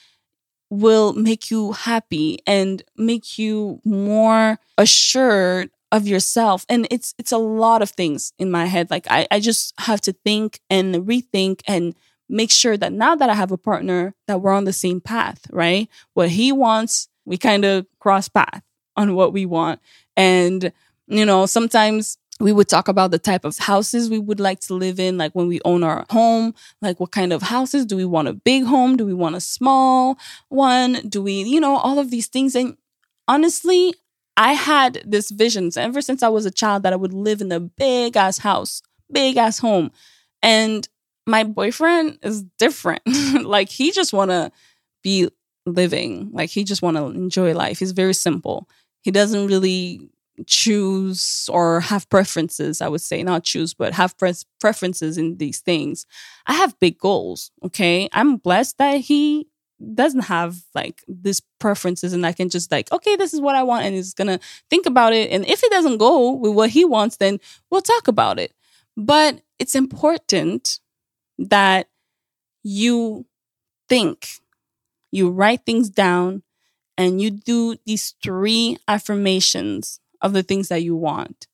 will 0.70 1.12
make 1.14 1.50
you 1.50 1.72
happy 1.72 2.38
and 2.46 2.82
make 2.96 3.38
you 3.38 3.80
more 3.84 4.58
assured 4.76 5.70
of 5.90 6.06
yourself 6.06 6.66
and 6.68 6.86
it's 6.90 7.14
it's 7.18 7.32
a 7.32 7.38
lot 7.38 7.82
of 7.82 7.90
things 7.90 8.32
in 8.38 8.50
my 8.50 8.66
head 8.66 8.90
like 8.90 9.06
I, 9.10 9.26
I 9.30 9.40
just 9.40 9.72
have 9.80 10.00
to 10.02 10.12
think 10.12 10.60
and 10.68 10.94
rethink 11.06 11.60
and 11.66 11.94
make 12.28 12.50
sure 12.50 12.76
that 12.76 12.92
now 12.92 13.14
that 13.14 13.30
i 13.30 13.34
have 13.34 13.52
a 13.52 13.56
partner 13.56 14.14
that 14.26 14.42
we're 14.42 14.52
on 14.52 14.64
the 14.64 14.72
same 14.72 15.00
path 15.00 15.46
right 15.50 15.88
what 16.12 16.28
he 16.28 16.52
wants 16.52 17.08
we 17.24 17.38
kind 17.38 17.64
of 17.64 17.86
cross 18.00 18.28
path 18.28 18.62
on 18.96 19.14
what 19.14 19.32
we 19.32 19.46
want 19.46 19.80
and 20.14 20.72
you 21.08 21.24
know, 21.24 21.46
sometimes 21.46 22.18
we 22.40 22.52
would 22.52 22.68
talk 22.68 22.86
about 22.86 23.10
the 23.10 23.18
type 23.18 23.44
of 23.44 23.58
houses 23.58 24.08
we 24.08 24.18
would 24.18 24.38
like 24.38 24.60
to 24.60 24.74
live 24.74 25.00
in, 25.00 25.18
like 25.18 25.32
when 25.32 25.48
we 25.48 25.60
own 25.64 25.82
our 25.82 26.06
home, 26.10 26.54
like 26.80 27.00
what 27.00 27.10
kind 27.10 27.32
of 27.32 27.42
houses 27.42 27.84
do 27.84 27.96
we 27.96 28.04
want 28.04 28.28
a 28.28 28.32
big 28.32 28.64
home? 28.64 28.96
Do 28.96 29.04
we 29.04 29.14
want 29.14 29.34
a 29.34 29.40
small 29.40 30.18
one? 30.48 31.08
Do 31.08 31.20
we, 31.22 31.42
you 31.42 31.60
know, 31.60 31.76
all 31.76 31.98
of 31.98 32.10
these 32.10 32.28
things. 32.28 32.54
And 32.54 32.76
honestly, 33.26 33.94
I 34.38 34.52
had 34.52 35.02
this 35.04 35.32
vision 35.32 35.70
ever 35.76 36.00
since 36.00 36.22
I 36.22 36.28
was 36.28 36.46
a 36.46 36.50
child 36.52 36.84
that 36.84 36.92
I 36.92 36.96
would 36.96 37.12
live 37.12 37.40
in 37.40 37.50
a 37.50 37.58
big 37.58 38.16
ass 38.16 38.38
house, 38.38 38.82
big 39.12 39.36
ass 39.36 39.58
home. 39.58 39.90
And 40.42 40.88
my 41.26 41.42
boyfriend 41.42 42.20
is 42.22 42.44
different. 42.56 43.02
like 43.44 43.68
he 43.68 43.90
just 43.90 44.12
want 44.12 44.30
to 44.30 44.52
be 45.02 45.28
living. 45.66 46.30
Like 46.32 46.50
he 46.50 46.62
just 46.62 46.82
want 46.82 46.96
to 46.96 47.06
enjoy 47.06 47.52
life. 47.52 47.80
He's 47.80 47.90
very 47.90 48.14
simple. 48.14 48.68
He 49.02 49.10
doesn't 49.10 49.48
really 49.48 50.08
choose 50.46 51.50
or 51.52 51.80
have 51.80 52.08
preferences, 52.08 52.80
I 52.80 52.86
would 52.86 53.00
say, 53.00 53.24
not 53.24 53.42
choose, 53.42 53.74
but 53.74 53.92
have 53.94 54.16
pre- 54.16 54.34
preferences 54.60 55.18
in 55.18 55.38
these 55.38 55.58
things. 55.58 56.06
I 56.46 56.52
have 56.52 56.78
big 56.78 56.96
goals. 56.98 57.50
Okay. 57.64 58.08
I'm 58.12 58.36
blessed 58.36 58.78
that 58.78 59.00
he 59.00 59.48
doesn't 59.94 60.22
have 60.22 60.56
like 60.74 61.04
these 61.06 61.40
preferences 61.60 62.12
and 62.12 62.26
I 62.26 62.32
can 62.32 62.48
just 62.48 62.70
like, 62.72 62.90
okay, 62.92 63.16
this 63.16 63.32
is 63.32 63.40
what 63.40 63.54
I 63.54 63.62
want. 63.62 63.84
And 63.84 63.94
he's 63.94 64.14
to 64.14 64.40
think 64.70 64.86
about 64.86 65.12
it. 65.12 65.30
And 65.30 65.46
if 65.46 65.62
it 65.62 65.70
doesn't 65.70 65.98
go 65.98 66.32
with 66.32 66.52
what 66.52 66.70
he 66.70 66.84
wants, 66.84 67.16
then 67.16 67.38
we'll 67.70 67.80
talk 67.80 68.08
about 68.08 68.38
it. 68.38 68.52
But 68.96 69.42
it's 69.58 69.74
important 69.74 70.80
that 71.38 71.88
you 72.64 73.26
think, 73.88 74.40
you 75.12 75.30
write 75.30 75.64
things 75.64 75.88
down, 75.88 76.42
and 76.96 77.20
you 77.20 77.30
do 77.30 77.76
these 77.86 78.14
three 78.22 78.76
affirmations 78.88 80.00
of 80.20 80.32
the 80.32 80.42
things 80.42 80.68
that 80.68 80.82
you 80.82 80.96
want. 80.96 81.46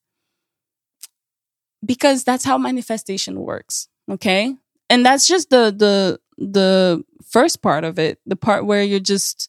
Because 1.85 2.25
that's 2.25 2.47
how 2.47 2.57
manifestation 2.57 3.41
works, 3.41 3.89
okay? 4.11 4.57
And 4.89 5.05
that's 5.05 5.27
just 5.27 5.51
the 5.51 5.75
the 5.77 6.21
the 6.39 7.05
first 7.25 7.63
part 7.63 7.85
of 7.85 7.99
it, 7.99 8.19
the 8.27 8.37
part 8.37 8.67
where 8.67 8.83
you're 8.83 9.01
just 9.01 9.49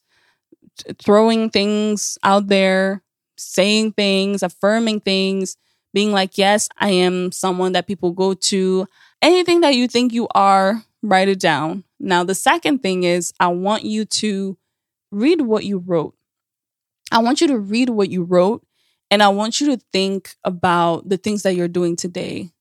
throwing 1.01 1.49
things 1.49 2.17
out 2.23 2.47
there, 2.47 3.01
saying 3.37 3.93
things, 3.93 4.43
affirming 4.43 5.01
things, 5.01 5.57
being 5.93 6.11
like, 6.11 6.37
"Yes, 6.37 6.69
I 6.79 6.89
am 6.91 7.31
someone 7.31 7.71
that 7.73 7.87
people 7.87 8.11
go 8.11 8.33
to." 8.33 8.87
Anything 9.21 9.61
that 9.61 9.75
you 9.75 9.87
think 9.87 10.13
you 10.13 10.27
are, 10.35 10.83
write 11.01 11.29
it 11.29 11.39
down. 11.39 11.83
Now, 11.99 12.23
the 12.23 12.35
second 12.35 12.79
thing 12.83 13.03
is 13.03 13.33
I 13.39 13.47
want 13.47 13.83
you 13.83 14.05
to 14.05 14.57
read 15.11 15.41
what 15.41 15.65
you 15.65 15.79
wrote. 15.79 16.15
I 17.11 17.19
want 17.19 17.41
you 17.41 17.47
to 17.47 17.59
read 17.59 17.89
what 17.89 18.09
you 18.09 18.23
wrote 18.23 18.65
and 19.11 19.21
I 19.23 19.29
want 19.29 19.61
you 19.61 19.67
to 19.75 19.83
think 19.93 20.35
about 20.43 21.07
the 21.07 21.17
things 21.17 21.43
that 21.43 21.55
you're 21.55 21.67
doing 21.67 21.95
today. 21.95 22.51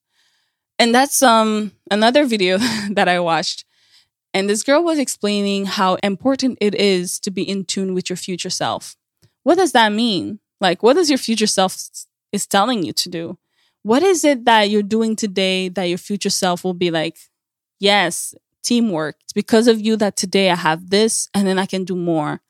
And 0.78 0.94
that's 0.94 1.22
um 1.22 1.72
another 1.90 2.24
video 2.26 2.58
that 2.90 3.08
I 3.08 3.20
watched. 3.20 3.64
And 4.34 4.50
this 4.50 4.64
girl 4.64 4.82
was 4.82 4.98
explaining 4.98 5.66
how 5.66 5.94
important 6.02 6.58
it 6.60 6.74
is 6.74 7.20
to 7.20 7.30
be 7.30 7.48
in 7.48 7.64
tune 7.64 7.94
with 7.94 8.10
your 8.10 8.16
future 8.16 8.50
self. 8.50 8.96
What 9.44 9.56
does 9.56 9.72
that 9.72 9.92
mean? 9.92 10.40
Like 10.60 10.82
what 10.82 10.94
does 10.94 11.08
your 11.08 11.18
future 11.18 11.46
self 11.46 11.76
is 12.32 12.46
telling 12.46 12.82
you 12.82 12.92
to 12.92 13.08
do? 13.08 13.38
What 13.84 14.02
is 14.02 14.24
it 14.24 14.44
that 14.44 14.70
you're 14.70 14.82
doing 14.82 15.14
today 15.14 15.68
that 15.68 15.84
your 15.84 15.98
future 15.98 16.30
self 16.30 16.64
will 16.64 16.74
be 16.74 16.90
like, 16.90 17.16
"Yes, 17.78 18.34
teamwork. 18.62 19.16
It's 19.20 19.32
because 19.32 19.68
of 19.68 19.80
you 19.80 19.96
that 19.96 20.16
today 20.16 20.50
I 20.50 20.56
have 20.56 20.90
this 20.90 21.28
and 21.32 21.46
then 21.46 21.58
I 21.58 21.66
can 21.66 21.84
do 21.84 21.94
more." 21.94 22.40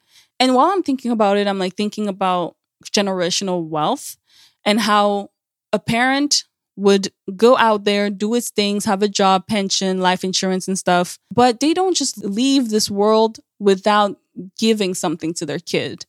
And 0.41 0.55
while 0.55 0.69
I'm 0.69 0.83
thinking 0.83 1.11
about 1.11 1.37
it, 1.37 1.47
I'm 1.47 1.59
like 1.59 1.76
thinking 1.76 2.09
about 2.09 2.57
generational 2.85 3.67
wealth 3.67 4.17
and 4.64 4.81
how 4.81 5.31
a 5.73 5.79
parent 5.79 6.45
would 6.76 7.12
go 7.37 7.57
out 7.57 7.85
there, 7.85 8.11
do 8.11 8.35
its 8.35 8.50
things, 8.50 8.85
have 8.85 9.02
a 9.02 9.09
job, 9.09 9.47
pension, 9.47 10.00
life 10.00 10.25
insurance, 10.25 10.66
and 10.66 10.78
stuff. 10.78 11.19
But 11.33 11.61
they 11.61 11.73
don't 11.73 11.97
just 11.97 12.19
leave 12.19 12.71
this 12.71 12.90
world 12.90 13.38
without 13.59 14.16
giving 14.59 14.95
something 14.95 15.33
to 15.35 15.47
their 15.47 15.61
kid. 15.61 16.07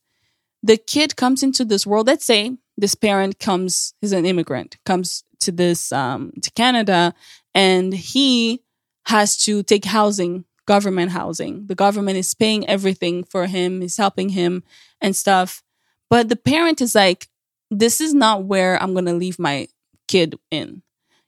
The 0.62 0.76
kid 0.76 1.16
comes 1.16 1.42
into 1.42 1.64
this 1.64 1.86
world. 1.86 2.08
Let's 2.08 2.24
say 2.24 2.56
this 2.76 2.94
parent 2.94 3.38
comes, 3.38 3.94
is 4.02 4.12
an 4.12 4.26
immigrant, 4.26 4.76
comes 4.84 5.22
to 5.40 5.52
this, 5.52 5.92
um, 5.92 6.32
to 6.42 6.50
Canada, 6.52 7.14
and 7.54 7.92
he 7.94 8.62
has 9.04 9.36
to 9.44 9.62
take 9.62 9.84
housing, 9.84 10.44
government 10.66 11.12
housing. 11.12 11.68
The 11.68 11.76
government 11.76 12.18
is 12.18 12.34
paying 12.34 12.68
everything 12.68 13.22
for 13.22 13.46
him, 13.46 13.82
is 13.82 13.96
helping 13.96 14.30
him 14.30 14.64
and 15.00 15.14
stuff. 15.14 15.62
But 16.10 16.28
the 16.28 16.36
parent 16.36 16.80
is 16.80 16.94
like, 16.96 17.28
this 17.70 18.00
is 18.00 18.14
not 18.14 18.44
where 18.44 18.80
I'm 18.82 18.92
going 18.92 19.06
to 19.06 19.12
leave 19.12 19.38
my 19.38 19.68
kid 20.08 20.38
in. 20.50 20.82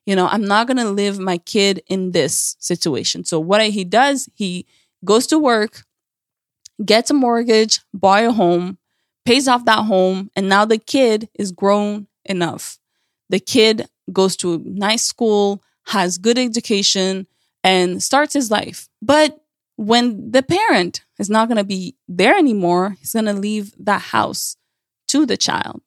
You 0.06 0.16
know, 0.16 0.26
I'm 0.26 0.44
not 0.44 0.66
going 0.66 0.78
to 0.78 0.88
live 0.88 1.18
my 1.18 1.38
kid 1.38 1.82
in 1.86 2.12
this 2.12 2.56
situation. 2.58 3.24
So 3.24 3.38
what 3.38 3.62
he 3.66 3.84
does, 3.84 4.28
he 4.34 4.66
goes 5.04 5.26
to 5.28 5.38
work, 5.38 5.84
gets 6.84 7.10
a 7.10 7.14
mortgage, 7.14 7.80
buy 7.92 8.20
a 8.20 8.32
home, 8.32 8.78
pays 9.26 9.46
off 9.46 9.66
that 9.66 9.84
home, 9.84 10.30
and 10.34 10.48
now 10.48 10.64
the 10.64 10.78
kid 10.78 11.28
is 11.34 11.52
grown 11.52 12.06
enough. 12.24 12.78
The 13.28 13.40
kid 13.40 13.88
goes 14.10 14.36
to 14.38 14.54
a 14.54 14.58
nice 14.58 15.04
school, 15.04 15.62
has 15.88 16.16
good 16.16 16.38
education, 16.38 17.26
and 17.62 18.02
starts 18.02 18.32
his 18.32 18.50
life. 18.50 18.88
But 19.02 19.38
when 19.76 20.30
the 20.30 20.42
parent 20.42 21.04
is 21.18 21.28
not 21.28 21.48
going 21.48 21.58
to 21.58 21.64
be 21.64 21.96
there 22.08 22.36
anymore, 22.36 22.96
he's 22.98 23.12
going 23.12 23.26
to 23.26 23.34
leave 23.34 23.74
that 23.78 24.00
house 24.00 24.56
to 25.08 25.26
the 25.26 25.36
child 25.36 25.82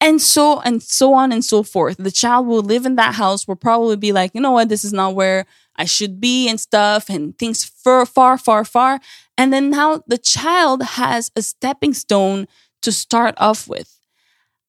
and 0.00 0.20
so 0.20 0.60
and 0.60 0.82
so 0.82 1.14
on 1.14 1.32
and 1.32 1.44
so 1.44 1.62
forth. 1.62 1.96
The 1.96 2.10
child 2.10 2.46
will 2.46 2.62
live 2.62 2.86
in 2.86 2.96
that 2.96 3.14
house, 3.14 3.48
will 3.48 3.56
probably 3.56 3.96
be 3.96 4.12
like, 4.12 4.32
you 4.34 4.40
know 4.40 4.52
what, 4.52 4.68
this 4.68 4.84
is 4.84 4.92
not 4.92 5.14
where 5.14 5.46
I 5.76 5.84
should 5.84 6.20
be 6.20 6.48
and 6.48 6.60
stuff, 6.60 7.08
and 7.08 7.36
things 7.38 7.64
far, 7.64 8.06
far, 8.06 8.38
far, 8.38 8.64
far. 8.64 9.00
And 9.38 9.52
then 9.52 9.70
now 9.70 10.02
the 10.06 10.18
child 10.18 10.82
has 10.82 11.30
a 11.36 11.42
stepping 11.42 11.94
stone 11.94 12.46
to 12.82 12.92
start 12.92 13.34
off 13.38 13.68
with. 13.68 13.98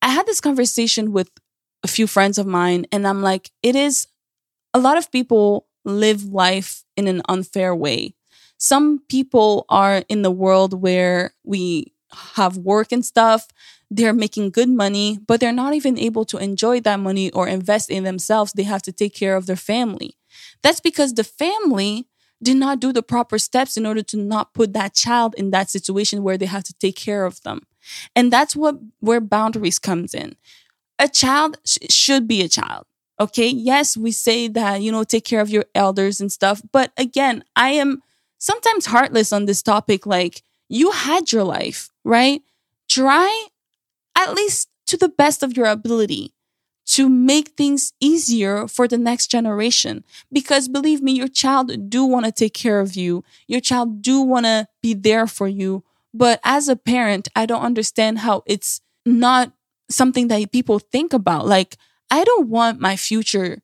I 0.01 0.09
had 0.09 0.25
this 0.25 0.41
conversation 0.41 1.11
with 1.11 1.29
a 1.83 1.87
few 1.87 2.07
friends 2.07 2.37
of 2.37 2.47
mine, 2.47 2.85
and 2.91 3.07
I'm 3.07 3.21
like, 3.21 3.51
it 3.63 3.75
is 3.75 4.07
a 4.73 4.79
lot 4.79 4.97
of 4.97 5.11
people 5.11 5.67
live 5.85 6.25
life 6.25 6.83
in 6.95 7.07
an 7.07 7.21
unfair 7.29 7.75
way. 7.75 8.13
Some 8.57 9.01
people 9.07 9.65
are 9.69 10.03
in 10.09 10.21
the 10.21 10.31
world 10.31 10.81
where 10.81 11.33
we 11.43 11.93
have 12.35 12.57
work 12.57 12.91
and 12.91 13.05
stuff 13.05 13.47
they're 13.89 14.13
making 14.13 14.51
good 14.51 14.69
money, 14.69 15.19
but 15.27 15.39
they're 15.39 15.53
not 15.53 15.73
even 15.73 15.97
able 15.97 16.25
to 16.25 16.37
enjoy 16.37 16.79
that 16.81 16.99
money 16.99 17.31
or 17.31 17.47
invest 17.47 17.89
in 17.89 18.03
themselves. 18.03 18.51
They 18.53 18.63
have 18.63 18.81
to 18.83 18.91
take 18.91 19.13
care 19.15 19.35
of 19.35 19.45
their 19.45 19.55
family. 19.55 20.17
That's 20.61 20.79
because 20.79 21.13
the 21.13 21.23
family 21.23 22.07
did 22.43 22.57
not 22.57 22.79
do 22.79 22.91
the 22.93 23.01
proper 23.01 23.39
steps 23.39 23.77
in 23.77 23.85
order 23.85 24.03
to 24.03 24.17
not 24.17 24.53
put 24.53 24.73
that 24.73 24.93
child 24.93 25.33
in 25.37 25.51
that 25.51 25.69
situation 25.69 26.21
where 26.21 26.37
they 26.37 26.45
have 26.45 26.63
to 26.65 26.73
take 26.73 26.95
care 26.95 27.25
of 27.25 27.41
them. 27.43 27.61
And 28.15 28.31
that's 28.31 28.55
what 28.55 28.75
where 28.99 29.21
boundaries 29.21 29.79
comes 29.79 30.13
in. 30.13 30.35
A 30.99 31.07
child 31.07 31.57
sh- 31.65 31.77
should 31.89 32.27
be 32.27 32.41
a 32.41 32.49
child. 32.49 32.85
Okay? 33.19 33.47
Yes, 33.49 33.97
we 33.97 34.11
say 34.11 34.47
that, 34.49 34.81
you 34.81 34.91
know, 34.91 35.03
take 35.03 35.25
care 35.25 35.41
of 35.41 35.49
your 35.49 35.65
elders 35.75 36.21
and 36.21 36.31
stuff, 36.31 36.61
but 36.71 36.91
again, 36.97 37.43
I 37.55 37.69
am 37.69 38.01
sometimes 38.37 38.85
heartless 38.87 39.33
on 39.33 39.45
this 39.45 39.63
topic 39.63 40.05
like 40.05 40.43
you 40.69 40.91
had 40.91 41.31
your 41.31 41.43
life, 41.43 41.89
right? 42.03 42.41
Try 42.89 43.47
at 44.17 44.35
least 44.35 44.69
to 44.87 44.97
the 44.97 45.09
best 45.09 45.43
of 45.43 45.57
your 45.57 45.67
ability 45.67 46.35
to 46.87 47.09
make 47.09 47.49
things 47.49 47.93
easier 47.99 48.67
for 48.67 48.87
the 48.87 48.97
next 48.97 49.27
generation. 49.27 50.03
Because 50.31 50.69
believe 50.69 51.01
me 51.01 51.13
your 51.13 51.27
child 51.27 51.89
do 51.89 52.05
want 52.05 52.25
to 52.25 52.31
take 52.31 52.53
care 52.53 52.79
of 52.79 52.95
you. 52.95 53.23
Your 53.47 53.59
child 53.59 54.01
do 54.01 54.21
want 54.21 54.45
to 54.45 54.67
be 54.81 54.93
there 54.93 55.27
for 55.27 55.47
you. 55.47 55.83
But 56.13 56.39
as 56.43 56.67
a 56.69 56.75
parent 56.77 57.27
i 57.35 57.45
don't 57.45 57.61
understand 57.63 58.19
how 58.19 58.43
it's 58.47 58.81
not 59.05 59.53
something 59.89 60.27
that 60.29 60.51
people 60.51 60.79
think 60.79 61.13
about. 61.13 61.45
Like 61.47 61.77
i 62.09 62.23
don't 62.23 62.47
want 62.49 62.79
my 62.79 62.95
future 62.95 63.61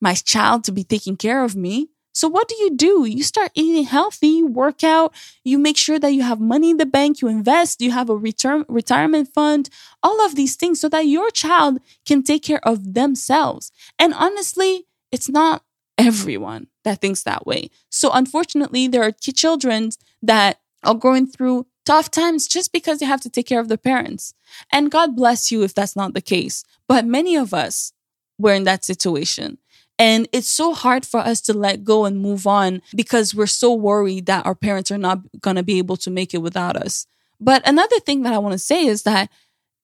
my 0.00 0.14
child 0.14 0.64
to 0.64 0.72
be 0.72 0.84
taking 0.84 1.16
care 1.16 1.44
of 1.44 1.56
me 1.56 1.90
so 2.12 2.28
what 2.28 2.48
do 2.48 2.56
you 2.56 2.76
do? 2.76 3.04
You 3.04 3.22
start 3.22 3.50
eating 3.54 3.84
healthy, 3.84 4.28
you 4.28 4.46
work 4.46 4.82
out, 4.82 5.14
you 5.44 5.58
make 5.58 5.76
sure 5.76 5.98
that 5.98 6.12
you 6.12 6.22
have 6.22 6.40
money 6.40 6.70
in 6.70 6.76
the 6.76 6.86
bank, 6.86 7.20
you 7.20 7.28
invest, 7.28 7.80
you 7.80 7.90
have 7.92 8.10
a 8.10 8.16
return 8.16 8.64
retirement 8.68 9.32
fund, 9.32 9.70
all 10.02 10.24
of 10.24 10.34
these 10.34 10.56
things 10.56 10.80
so 10.80 10.88
that 10.88 11.06
your 11.06 11.30
child 11.30 11.78
can 12.04 12.22
take 12.22 12.42
care 12.42 12.66
of 12.66 12.94
themselves. 12.94 13.70
And 13.98 14.12
honestly, 14.14 14.86
it's 15.12 15.28
not 15.28 15.62
everyone 15.98 16.66
that 16.84 17.00
thinks 17.00 17.22
that 17.22 17.46
way. 17.46 17.70
So 17.90 18.10
unfortunately, 18.12 18.88
there 18.88 19.02
are 19.02 19.12
children 19.12 19.90
that 20.22 20.60
are 20.82 20.94
going 20.94 21.26
through 21.26 21.66
tough 21.84 22.10
times 22.10 22.46
just 22.46 22.72
because 22.72 22.98
they 22.98 23.06
have 23.06 23.20
to 23.20 23.30
take 23.30 23.46
care 23.46 23.60
of 23.60 23.68
their 23.68 23.76
parents. 23.76 24.34
And 24.72 24.90
God 24.90 25.14
bless 25.14 25.52
you 25.52 25.62
if 25.62 25.74
that's 25.74 25.96
not 25.96 26.14
the 26.14 26.20
case. 26.20 26.64
But 26.88 27.04
many 27.04 27.36
of 27.36 27.52
us 27.52 27.92
were 28.38 28.54
in 28.54 28.64
that 28.64 28.84
situation. 28.84 29.58
And 30.00 30.28
it's 30.32 30.48
so 30.48 30.72
hard 30.72 31.04
for 31.04 31.20
us 31.20 31.42
to 31.42 31.52
let 31.52 31.84
go 31.84 32.06
and 32.06 32.18
move 32.18 32.46
on 32.46 32.80
because 32.96 33.34
we're 33.34 33.46
so 33.46 33.74
worried 33.74 34.24
that 34.26 34.46
our 34.46 34.54
parents 34.54 34.90
are 34.90 34.96
not 34.96 35.18
going 35.42 35.56
to 35.56 35.62
be 35.62 35.76
able 35.76 35.98
to 35.98 36.10
make 36.10 36.32
it 36.32 36.38
without 36.38 36.74
us. 36.74 37.06
But 37.38 37.68
another 37.68 38.00
thing 38.00 38.22
that 38.22 38.32
I 38.32 38.38
want 38.38 38.52
to 38.54 38.58
say 38.58 38.86
is 38.86 39.02
that 39.02 39.28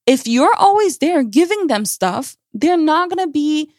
if 0.06 0.26
you're 0.26 0.54
always 0.54 0.96
there 0.98 1.22
giving 1.22 1.66
them 1.66 1.84
stuff, 1.84 2.38
they're 2.54 2.78
not 2.78 3.10
going 3.10 3.26
to 3.26 3.30
be 3.30 3.70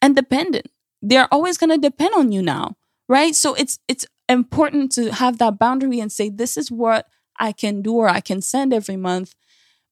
independent. 0.00 0.68
They're 1.02 1.32
always 1.34 1.58
going 1.58 1.70
to 1.70 1.78
depend 1.78 2.14
on 2.14 2.30
you 2.30 2.40
now, 2.40 2.76
right? 3.08 3.34
So 3.34 3.54
it's 3.54 3.80
it's 3.88 4.06
important 4.28 4.92
to 4.92 5.12
have 5.12 5.38
that 5.38 5.58
boundary 5.58 5.98
and 5.98 6.12
say 6.12 6.28
this 6.28 6.56
is 6.56 6.70
what 6.70 7.08
I 7.40 7.50
can 7.52 7.82
do 7.82 7.96
or 7.96 8.08
I 8.08 8.20
can 8.20 8.42
send 8.42 8.72
every 8.72 8.96
month. 8.96 9.34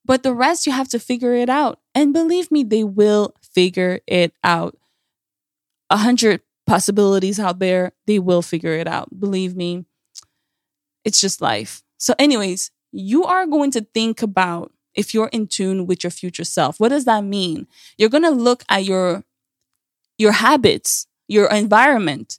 But 0.04 0.22
the 0.22 0.34
rest 0.34 0.66
you 0.66 0.72
have 0.72 0.88
to 0.90 1.00
figure 1.00 1.34
it 1.34 1.48
out. 1.48 1.80
And 1.94 2.12
believe 2.12 2.50
me, 2.52 2.64
they 2.64 2.84
will 2.84 3.34
figure 3.42 4.00
it 4.06 4.32
out 4.44 4.76
a 5.92 5.98
hundred 5.98 6.40
possibilities 6.66 7.38
out 7.38 7.60
there. 7.60 7.92
They 8.06 8.18
will 8.18 8.42
figure 8.42 8.72
it 8.72 8.88
out. 8.88 9.20
Believe 9.20 9.54
me. 9.54 9.84
It's 11.04 11.20
just 11.20 11.40
life. 11.40 11.82
So, 11.98 12.14
anyways, 12.18 12.70
you 12.92 13.24
are 13.24 13.46
going 13.46 13.70
to 13.72 13.86
think 13.94 14.22
about 14.22 14.72
if 14.94 15.14
you're 15.14 15.28
in 15.28 15.46
tune 15.46 15.86
with 15.86 16.04
your 16.04 16.10
future 16.10 16.44
self. 16.44 16.78
What 16.80 16.88
does 16.88 17.04
that 17.04 17.24
mean? 17.24 17.66
You're 17.96 18.08
going 18.10 18.24
to 18.24 18.30
look 18.30 18.64
at 18.68 18.84
your 18.84 19.24
your 20.18 20.32
habits, 20.32 21.06
your 21.28 21.50
environment, 21.50 22.38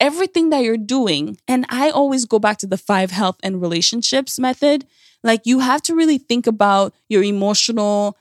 everything 0.00 0.50
that 0.50 0.64
you're 0.64 0.76
doing. 0.76 1.38
And 1.46 1.64
I 1.68 1.90
always 1.90 2.24
go 2.24 2.38
back 2.38 2.58
to 2.58 2.66
the 2.66 2.78
five 2.78 3.10
health 3.10 3.36
and 3.42 3.60
relationships 3.60 4.38
method. 4.38 4.86
Like 5.22 5.42
you 5.44 5.60
have 5.60 5.82
to 5.82 5.94
really 5.94 6.18
think 6.18 6.46
about 6.46 6.94
your 7.08 7.22
emotional, 7.22 8.16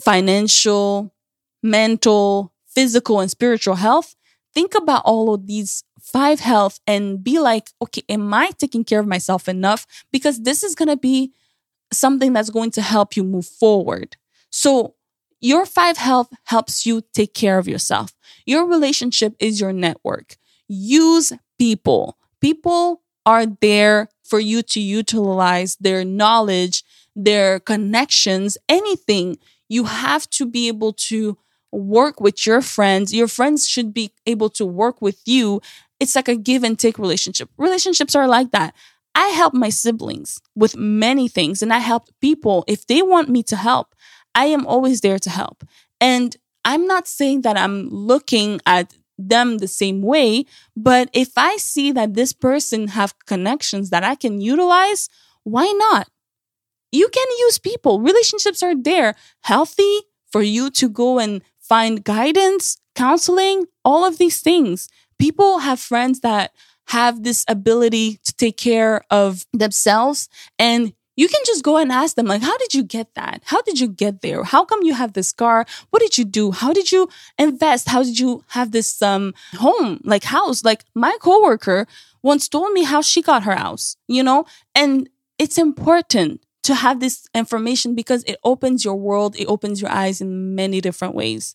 financial, 0.00 1.14
mental, 1.62 2.51
physical 2.74 3.20
and 3.20 3.30
spiritual 3.30 3.76
health, 3.76 4.14
think 4.54 4.74
about 4.74 5.02
all 5.04 5.34
of 5.34 5.46
these 5.46 5.84
five 6.00 6.40
health 6.40 6.80
and 6.86 7.22
be 7.22 7.38
like, 7.38 7.70
okay, 7.80 8.02
am 8.08 8.32
I 8.34 8.50
taking 8.58 8.84
care 8.84 9.00
of 9.00 9.06
myself 9.06 9.48
enough? 9.48 9.86
Because 10.10 10.42
this 10.42 10.62
is 10.62 10.74
going 10.74 10.88
to 10.88 10.96
be 10.96 11.32
something 11.92 12.32
that's 12.32 12.50
going 12.50 12.70
to 12.72 12.82
help 12.82 13.16
you 13.16 13.24
move 13.24 13.46
forward. 13.46 14.16
So 14.50 14.94
your 15.40 15.66
five 15.66 15.96
health 15.96 16.28
helps 16.44 16.86
you 16.86 17.02
take 17.12 17.34
care 17.34 17.58
of 17.58 17.68
yourself. 17.68 18.12
Your 18.46 18.66
relationship 18.66 19.34
is 19.38 19.60
your 19.60 19.72
network. 19.72 20.36
Use 20.68 21.32
people. 21.58 22.16
People 22.40 23.02
are 23.26 23.46
there 23.46 24.08
for 24.22 24.40
you 24.40 24.62
to 24.62 24.80
utilize 24.80 25.76
their 25.76 26.04
knowledge, 26.04 26.84
their 27.14 27.60
connections, 27.60 28.56
anything. 28.68 29.36
You 29.68 29.84
have 29.84 30.28
to 30.30 30.46
be 30.46 30.68
able 30.68 30.92
to 30.94 31.36
work 31.72 32.20
with 32.20 32.46
your 32.46 32.60
friends. 32.60 33.12
Your 33.12 33.28
friends 33.28 33.68
should 33.68 33.92
be 33.92 34.12
able 34.26 34.50
to 34.50 34.66
work 34.66 35.00
with 35.00 35.20
you. 35.24 35.60
It's 35.98 36.14
like 36.14 36.28
a 36.28 36.36
give 36.36 36.62
and 36.62 36.78
take 36.78 36.98
relationship. 36.98 37.48
Relationships 37.56 38.14
are 38.14 38.28
like 38.28 38.50
that. 38.52 38.74
I 39.14 39.28
help 39.28 39.54
my 39.54 39.68
siblings 39.68 40.40
with 40.54 40.76
many 40.76 41.28
things 41.28 41.62
and 41.62 41.72
I 41.72 41.78
help 41.78 42.08
people. 42.20 42.64
If 42.66 42.86
they 42.86 43.02
want 43.02 43.28
me 43.28 43.42
to 43.44 43.56
help, 43.56 43.94
I 44.34 44.46
am 44.46 44.66
always 44.66 45.00
there 45.00 45.18
to 45.18 45.30
help. 45.30 45.64
And 46.00 46.36
I'm 46.64 46.86
not 46.86 47.06
saying 47.06 47.42
that 47.42 47.58
I'm 47.58 47.88
looking 47.88 48.60
at 48.64 48.94
them 49.18 49.58
the 49.58 49.68
same 49.68 50.00
way, 50.02 50.46
but 50.76 51.08
if 51.12 51.32
I 51.36 51.56
see 51.56 51.92
that 51.92 52.14
this 52.14 52.32
person 52.32 52.88
have 52.88 53.14
connections 53.26 53.90
that 53.90 54.02
I 54.02 54.14
can 54.14 54.40
utilize, 54.40 55.08
why 55.44 55.70
not? 55.76 56.08
You 56.90 57.08
can 57.08 57.26
use 57.40 57.58
people. 57.58 58.00
Relationships 58.00 58.62
are 58.62 58.74
there, 58.74 59.14
healthy 59.42 60.00
for 60.30 60.42
you 60.42 60.70
to 60.70 60.88
go 60.88 61.18
and 61.18 61.42
find 61.62 62.04
guidance, 62.04 62.76
counseling, 62.94 63.64
all 63.84 64.04
of 64.04 64.18
these 64.18 64.40
things. 64.40 64.88
People 65.18 65.60
have 65.60 65.80
friends 65.80 66.20
that 66.20 66.52
have 66.88 67.22
this 67.22 67.44
ability 67.48 68.18
to 68.24 68.34
take 68.34 68.56
care 68.56 69.02
of 69.10 69.46
themselves 69.52 70.28
and 70.58 70.92
you 71.14 71.28
can 71.28 71.40
just 71.44 71.62
go 71.62 71.76
and 71.76 71.92
ask 71.92 72.16
them 72.16 72.26
like 72.26 72.42
how 72.42 72.56
did 72.58 72.74
you 72.74 72.82
get 72.82 73.14
that? 73.14 73.42
How 73.44 73.62
did 73.62 73.78
you 73.78 73.88
get 73.88 74.22
there? 74.22 74.42
How 74.44 74.64
come 74.64 74.82
you 74.82 74.94
have 74.94 75.12
this 75.12 75.32
car? 75.32 75.66
What 75.90 76.00
did 76.00 76.18
you 76.18 76.24
do? 76.24 76.50
How 76.50 76.72
did 76.72 76.90
you 76.90 77.08
invest? 77.38 77.88
How 77.88 78.02
did 78.02 78.18
you 78.18 78.44
have 78.48 78.72
this 78.72 79.00
um 79.02 79.34
home 79.54 80.00
like 80.04 80.24
house? 80.24 80.64
Like 80.64 80.84
my 80.94 81.16
coworker 81.20 81.86
once 82.22 82.48
told 82.48 82.72
me 82.72 82.84
how 82.84 83.02
she 83.02 83.22
got 83.22 83.44
her 83.44 83.54
house 83.56 83.96
you 84.08 84.22
know? 84.22 84.44
And 84.74 85.08
it's 85.38 85.58
important 85.58 86.40
to 86.62 86.74
have 86.74 87.00
this 87.00 87.26
information 87.34 87.94
because 87.94 88.22
it 88.24 88.38
opens 88.44 88.84
your 88.84 88.96
world 88.96 89.36
it 89.36 89.46
opens 89.46 89.80
your 89.80 89.90
eyes 89.90 90.20
in 90.20 90.54
many 90.54 90.80
different 90.80 91.14
ways 91.14 91.54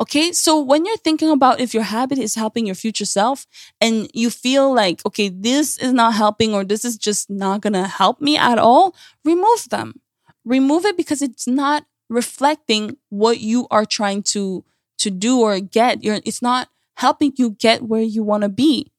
Okay. 0.00 0.32
So 0.32 0.60
when 0.60 0.84
you're 0.84 0.96
thinking 0.96 1.30
about 1.30 1.60
if 1.60 1.74
your 1.74 1.82
habit 1.84 2.18
is 2.18 2.34
helping 2.34 2.66
your 2.66 2.74
future 2.74 3.04
self 3.04 3.46
and 3.80 4.10
you 4.12 4.30
feel 4.30 4.74
like, 4.74 5.04
okay, 5.06 5.28
this 5.28 5.78
is 5.78 5.92
not 5.92 6.14
helping 6.14 6.54
or 6.54 6.64
this 6.64 6.84
is 6.84 6.96
just 6.96 7.30
not 7.30 7.62
to 7.62 7.86
help 7.86 8.20
me 8.20 8.36
at 8.36 8.58
all, 8.58 8.94
remove 9.24 9.68
them. 9.70 10.00
Remove 10.44 10.84
it 10.84 10.96
because 10.96 11.22
it's 11.22 11.46
not 11.46 11.86
reflecting 12.08 12.96
what 13.08 13.40
you 13.40 13.66
are 13.70 13.84
trying 13.86 14.22
to 14.22 14.64
to 14.98 15.10
do 15.10 15.40
or 15.40 15.60
get. 15.60 16.02
You're, 16.02 16.20
it's 16.24 16.42
not 16.42 16.68
helping 16.96 17.32
you 17.36 17.50
get 17.50 17.82
where 17.82 18.02
you 18.02 18.22
want 18.22 18.42
to 18.42 18.48
be. 18.48 18.90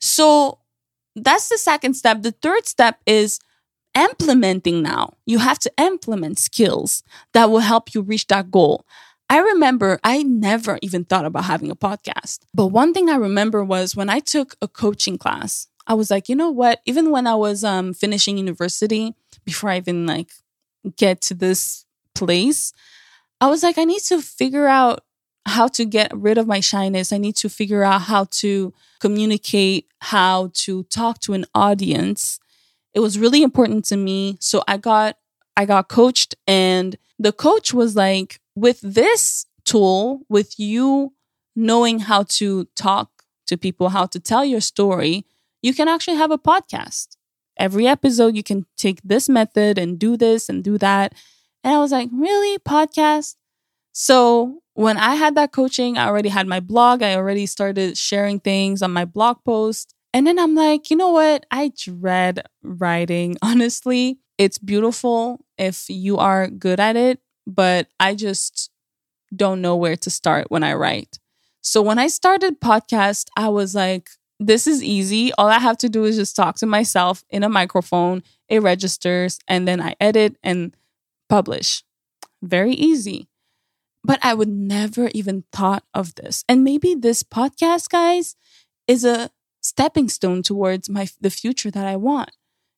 So 0.00 0.58
that's 1.16 1.48
the 1.48 1.58
second 1.58 1.94
step. 1.94 2.22
The 2.22 2.32
third 2.32 2.66
step 2.66 2.98
is 3.06 3.38
implementing 3.94 4.82
now. 4.82 5.14
You 5.26 5.38
have 5.38 5.58
to 5.60 5.72
implement 5.78 6.38
skills 6.38 7.02
that 7.32 7.50
will 7.50 7.60
help 7.60 7.94
you 7.94 8.02
reach 8.02 8.26
that 8.28 8.50
goal. 8.50 8.86
I 9.28 9.38
remember 9.38 9.98
I 10.04 10.22
never 10.22 10.78
even 10.82 11.04
thought 11.04 11.24
about 11.24 11.44
having 11.44 11.70
a 11.70 11.76
podcast. 11.76 12.40
But 12.52 12.66
one 12.66 12.92
thing 12.92 13.08
I 13.08 13.16
remember 13.16 13.64
was 13.64 13.96
when 13.96 14.10
I 14.10 14.20
took 14.20 14.56
a 14.60 14.68
coaching 14.68 15.16
class, 15.16 15.68
I 15.86 15.94
was 15.94 16.10
like, 16.10 16.28
you 16.28 16.36
know 16.36 16.50
what? 16.50 16.80
Even 16.84 17.10
when 17.10 17.26
I 17.26 17.34
was 17.34 17.64
um, 17.64 17.94
finishing 17.94 18.38
university, 18.38 19.14
before 19.44 19.70
I 19.70 19.78
even 19.78 20.06
like 20.06 20.30
get 20.96 21.20
to 21.22 21.34
this 21.34 21.86
place, 22.14 22.72
I 23.40 23.48
was 23.48 23.62
like, 23.62 23.78
I 23.78 23.84
need 23.84 24.02
to 24.02 24.20
figure 24.20 24.66
out 24.66 25.02
how 25.46 25.66
to 25.68 25.84
get 25.84 26.16
rid 26.16 26.38
of 26.38 26.46
my 26.46 26.60
shyness. 26.60 27.12
I 27.12 27.18
need 27.18 27.36
to 27.36 27.48
figure 27.48 27.82
out 27.82 28.02
how 28.02 28.24
to 28.30 28.72
communicate, 29.00 29.88
how 30.00 30.50
to 30.54 30.84
talk 30.84 31.18
to 31.20 31.32
an 31.32 31.46
audience. 31.54 32.38
It 32.94 33.00
was 33.00 33.18
really 33.18 33.42
important 33.42 33.84
to 33.86 33.96
me. 33.96 34.36
So 34.40 34.62
I 34.68 34.76
got 34.76 35.16
I 35.56 35.64
got 35.64 35.88
coached 35.88 36.34
and 36.46 36.96
the 37.18 37.32
coach 37.32 37.72
was 37.72 37.94
like, 37.94 38.40
with 38.54 38.80
this 38.80 39.46
tool, 39.64 40.22
with 40.28 40.58
you 40.58 41.12
knowing 41.54 42.00
how 42.00 42.24
to 42.24 42.64
talk 42.74 43.10
to 43.46 43.56
people, 43.56 43.90
how 43.90 44.06
to 44.06 44.18
tell 44.18 44.44
your 44.44 44.60
story, 44.60 45.24
you 45.62 45.74
can 45.74 45.88
actually 45.88 46.16
have 46.16 46.30
a 46.30 46.38
podcast. 46.38 47.16
Every 47.58 47.86
episode, 47.86 48.34
you 48.34 48.42
can 48.42 48.66
take 48.76 49.00
this 49.02 49.28
method 49.28 49.78
and 49.78 49.98
do 49.98 50.16
this 50.16 50.48
and 50.48 50.64
do 50.64 50.78
that. 50.78 51.14
And 51.62 51.74
I 51.74 51.78
was 51.78 51.92
like, 51.92 52.08
really? 52.12 52.58
Podcast? 52.58 53.36
So 53.92 54.62
when 54.74 54.96
I 54.96 55.14
had 55.14 55.34
that 55.34 55.52
coaching, 55.52 55.98
I 55.98 56.06
already 56.06 56.30
had 56.30 56.46
my 56.46 56.60
blog. 56.60 57.02
I 57.02 57.14
already 57.14 57.46
started 57.46 57.96
sharing 57.96 58.40
things 58.40 58.82
on 58.82 58.90
my 58.90 59.04
blog 59.04 59.44
post. 59.44 59.94
And 60.14 60.26
then 60.26 60.38
I'm 60.38 60.54
like, 60.54 60.90
you 60.90 60.96
know 60.96 61.10
what? 61.10 61.46
I 61.50 61.72
dread 61.76 62.46
writing. 62.62 63.36
Honestly, 63.42 64.18
it's 64.38 64.58
beautiful 64.58 65.44
if 65.58 65.86
you 65.88 66.18
are 66.18 66.48
good 66.48 66.80
at 66.80 66.96
it 66.96 67.20
but 67.46 67.88
I 67.98 68.14
just 68.14 68.70
don't 69.34 69.60
know 69.60 69.76
where 69.76 69.96
to 69.96 70.10
start 70.10 70.50
when 70.50 70.62
I 70.62 70.74
write. 70.74 71.18
So 71.60 71.80
when 71.80 71.98
I 71.98 72.08
started 72.08 72.60
podcast, 72.60 73.26
I 73.36 73.48
was 73.48 73.74
like, 73.74 74.10
this 74.40 74.66
is 74.66 74.82
easy. 74.82 75.32
All 75.34 75.46
I 75.48 75.60
have 75.60 75.78
to 75.78 75.88
do 75.88 76.04
is 76.04 76.16
just 76.16 76.34
talk 76.34 76.56
to 76.56 76.66
myself 76.66 77.24
in 77.30 77.44
a 77.44 77.48
microphone. 77.48 78.22
It 78.48 78.62
registers 78.62 79.38
and 79.46 79.66
then 79.66 79.80
I 79.80 79.94
edit 80.00 80.36
and 80.42 80.76
publish. 81.28 81.84
Very 82.42 82.74
easy. 82.74 83.28
But 84.04 84.18
I 84.22 84.34
would 84.34 84.48
never 84.48 85.10
even 85.14 85.44
thought 85.52 85.84
of 85.94 86.16
this. 86.16 86.44
And 86.48 86.64
maybe 86.64 86.94
this 86.94 87.22
podcast, 87.22 87.88
guys, 87.88 88.34
is 88.88 89.04
a 89.04 89.30
stepping 89.62 90.08
stone 90.08 90.42
towards 90.42 90.90
my 90.90 91.08
the 91.20 91.30
future 91.30 91.70
that 91.70 91.86
I 91.86 91.96
want. 91.96 92.30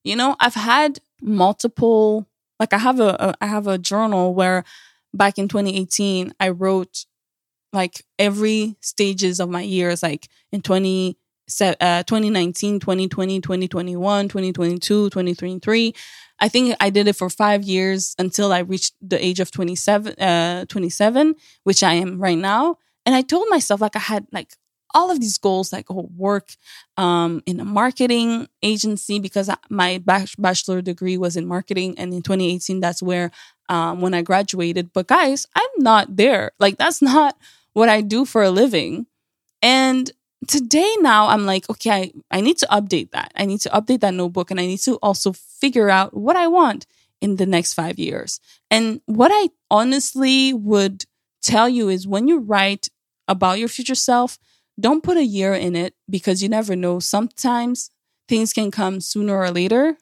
You 0.04 0.16
know, 0.16 0.36
I've 0.38 0.54
had 0.54 1.00
multiple 1.20 2.28
like 2.60 2.72
I 2.72 2.78
have 2.78 3.00
a, 3.00 3.16
a 3.18 3.34
I 3.40 3.46
have 3.46 3.66
a 3.66 3.78
journal 3.78 4.34
where 4.34 4.64
back 5.12 5.38
in 5.38 5.48
2018 5.48 6.34
I 6.40 6.50
wrote 6.50 7.06
like 7.72 8.04
every 8.18 8.76
stages 8.80 9.40
of 9.40 9.50
my 9.50 9.62
years 9.62 10.02
like 10.02 10.28
in 10.52 10.62
20 10.62 11.18
uh, 11.60 12.02
2019 12.04 12.80
2020 12.80 13.40
2021 13.40 14.28
2022 14.28 15.10
2023 15.10 15.94
i 16.40 16.48
think 16.48 16.74
i 16.80 16.88
did 16.88 17.06
it 17.06 17.14
for 17.14 17.28
five 17.28 17.62
years 17.62 18.14
until 18.18 18.50
i 18.50 18.60
reached 18.60 18.94
the 19.02 19.22
age 19.22 19.40
of 19.40 19.50
27 19.50 20.14
uh, 20.14 20.64
27 20.66 21.34
which 21.64 21.82
i 21.82 21.92
am 21.92 22.18
right 22.18 22.38
now 22.38 22.78
and 23.04 23.14
i 23.14 23.20
told 23.20 23.46
myself 23.50 23.82
like 23.82 23.94
i 23.94 23.98
had 23.98 24.26
like 24.32 24.54
all 24.94 25.10
of 25.10 25.20
these 25.20 25.38
goals 25.38 25.72
like 25.72 25.90
oh, 25.90 26.08
work 26.16 26.54
um, 26.96 27.42
in 27.46 27.60
a 27.60 27.64
marketing 27.64 28.48
agency 28.62 29.18
because 29.18 29.50
my 29.68 30.02
bachelor 30.06 30.80
degree 30.80 31.18
was 31.18 31.36
in 31.36 31.46
marketing 31.46 31.98
and 31.98 32.14
in 32.14 32.22
2018 32.22 32.80
that's 32.80 33.02
where 33.02 33.30
um, 33.68 34.00
when 34.00 34.14
i 34.14 34.22
graduated. 34.22 34.92
But 34.92 35.08
guys 35.08 35.46
i'm 35.54 35.70
not 35.78 36.16
there. 36.16 36.52
Like 36.58 36.78
that's 36.78 37.02
not 37.02 37.36
what 37.72 37.88
i 37.88 38.00
do 38.00 38.24
for 38.24 38.42
a 38.42 38.50
living. 38.50 39.06
And 39.60 40.10
today 40.46 40.94
now 41.00 41.28
i'm 41.28 41.46
like 41.46 41.68
okay 41.70 41.90
I, 41.90 42.12
I 42.30 42.40
need 42.40 42.58
to 42.58 42.66
update 42.66 43.10
that. 43.10 43.32
I 43.34 43.46
need 43.46 43.60
to 43.62 43.70
update 43.70 44.00
that 44.00 44.14
notebook 44.14 44.50
and 44.50 44.60
i 44.60 44.66
need 44.66 44.80
to 44.80 44.96
also 44.96 45.32
figure 45.32 45.90
out 45.90 46.16
what 46.16 46.36
i 46.36 46.46
want 46.46 46.86
in 47.20 47.36
the 47.36 47.46
next 47.46 47.74
five 47.74 47.98
years. 47.98 48.40
And 48.70 49.00
what 49.06 49.30
i 49.34 49.48
honestly 49.70 50.52
would 50.52 51.06
tell 51.42 51.68
you 51.68 51.88
is 51.88 52.06
when 52.06 52.28
you 52.28 52.40
write 52.40 52.88
about 53.28 53.58
your 53.58 53.68
future 53.68 53.94
self 53.94 54.38
don't 54.78 55.02
put 55.02 55.16
a 55.16 55.24
year 55.24 55.54
in 55.54 55.76
it 55.76 55.94
because 56.08 56.42
you 56.42 56.48
never 56.48 56.74
know. 56.74 56.98
Sometimes 56.98 57.90
things 58.28 58.52
can 58.52 58.70
come 58.70 59.00
sooner 59.00 59.36
or 59.36 59.50
later. 59.50 59.96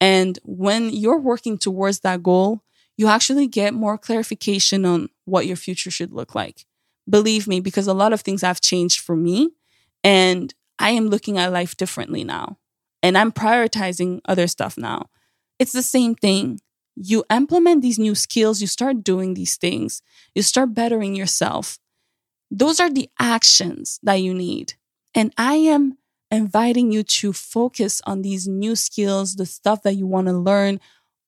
And 0.00 0.38
when 0.44 0.90
you're 0.90 1.20
working 1.20 1.58
towards 1.58 2.00
that 2.00 2.22
goal, 2.22 2.62
you 2.96 3.08
actually 3.08 3.46
get 3.46 3.72
more 3.72 3.96
clarification 3.96 4.84
on 4.84 5.08
what 5.24 5.46
your 5.46 5.56
future 5.56 5.90
should 5.90 6.12
look 6.12 6.34
like. 6.34 6.66
Believe 7.08 7.48
me, 7.48 7.60
because 7.60 7.86
a 7.86 7.94
lot 7.94 8.12
of 8.12 8.20
things 8.20 8.42
have 8.42 8.60
changed 8.60 9.00
for 9.00 9.16
me 9.16 9.50
and 10.04 10.54
I 10.78 10.90
am 10.90 11.08
looking 11.08 11.38
at 11.38 11.52
life 11.52 11.76
differently 11.76 12.24
now. 12.24 12.58
And 13.02 13.16
I'm 13.16 13.32
prioritizing 13.32 14.20
other 14.24 14.46
stuff 14.46 14.76
now. 14.76 15.06
It's 15.58 15.72
the 15.72 15.82
same 15.82 16.14
thing. 16.14 16.60
You 16.94 17.24
implement 17.30 17.82
these 17.82 17.98
new 17.98 18.14
skills, 18.14 18.60
you 18.60 18.66
start 18.66 19.02
doing 19.02 19.34
these 19.34 19.56
things, 19.56 20.02
you 20.34 20.42
start 20.42 20.74
bettering 20.74 21.14
yourself. 21.14 21.78
Those 22.52 22.80
are 22.80 22.90
the 22.90 23.08
actions 23.18 23.98
that 24.02 24.16
you 24.16 24.34
need. 24.34 24.74
And 25.14 25.32
I 25.38 25.54
am 25.54 25.96
inviting 26.30 26.92
you 26.92 27.02
to 27.02 27.32
focus 27.32 28.02
on 28.06 28.20
these 28.20 28.46
new 28.46 28.76
skills, 28.76 29.36
the 29.36 29.46
stuff 29.46 29.82
that 29.84 29.94
you 29.94 30.06
want 30.06 30.26
to 30.26 30.34
learn 30.34 30.78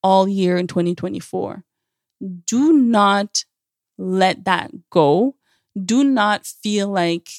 all 0.03 0.29
year 0.29 0.59
in 0.59 0.67
2024. 0.67 1.65
Do 2.47 2.75
not 2.75 3.47
let 3.97 4.45
that 4.45 4.71
go. 4.91 5.37
Do 5.83 6.05
not 6.05 6.47
feel 6.47 6.89
like 6.89 7.31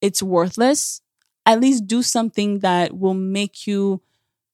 it's 0.00 0.22
worthless. 0.22 1.02
At 1.44 1.60
least 1.60 1.86
do 1.86 2.02
something 2.02 2.60
that 2.60 2.98
will 2.98 3.14
make 3.14 3.66
you 3.66 4.02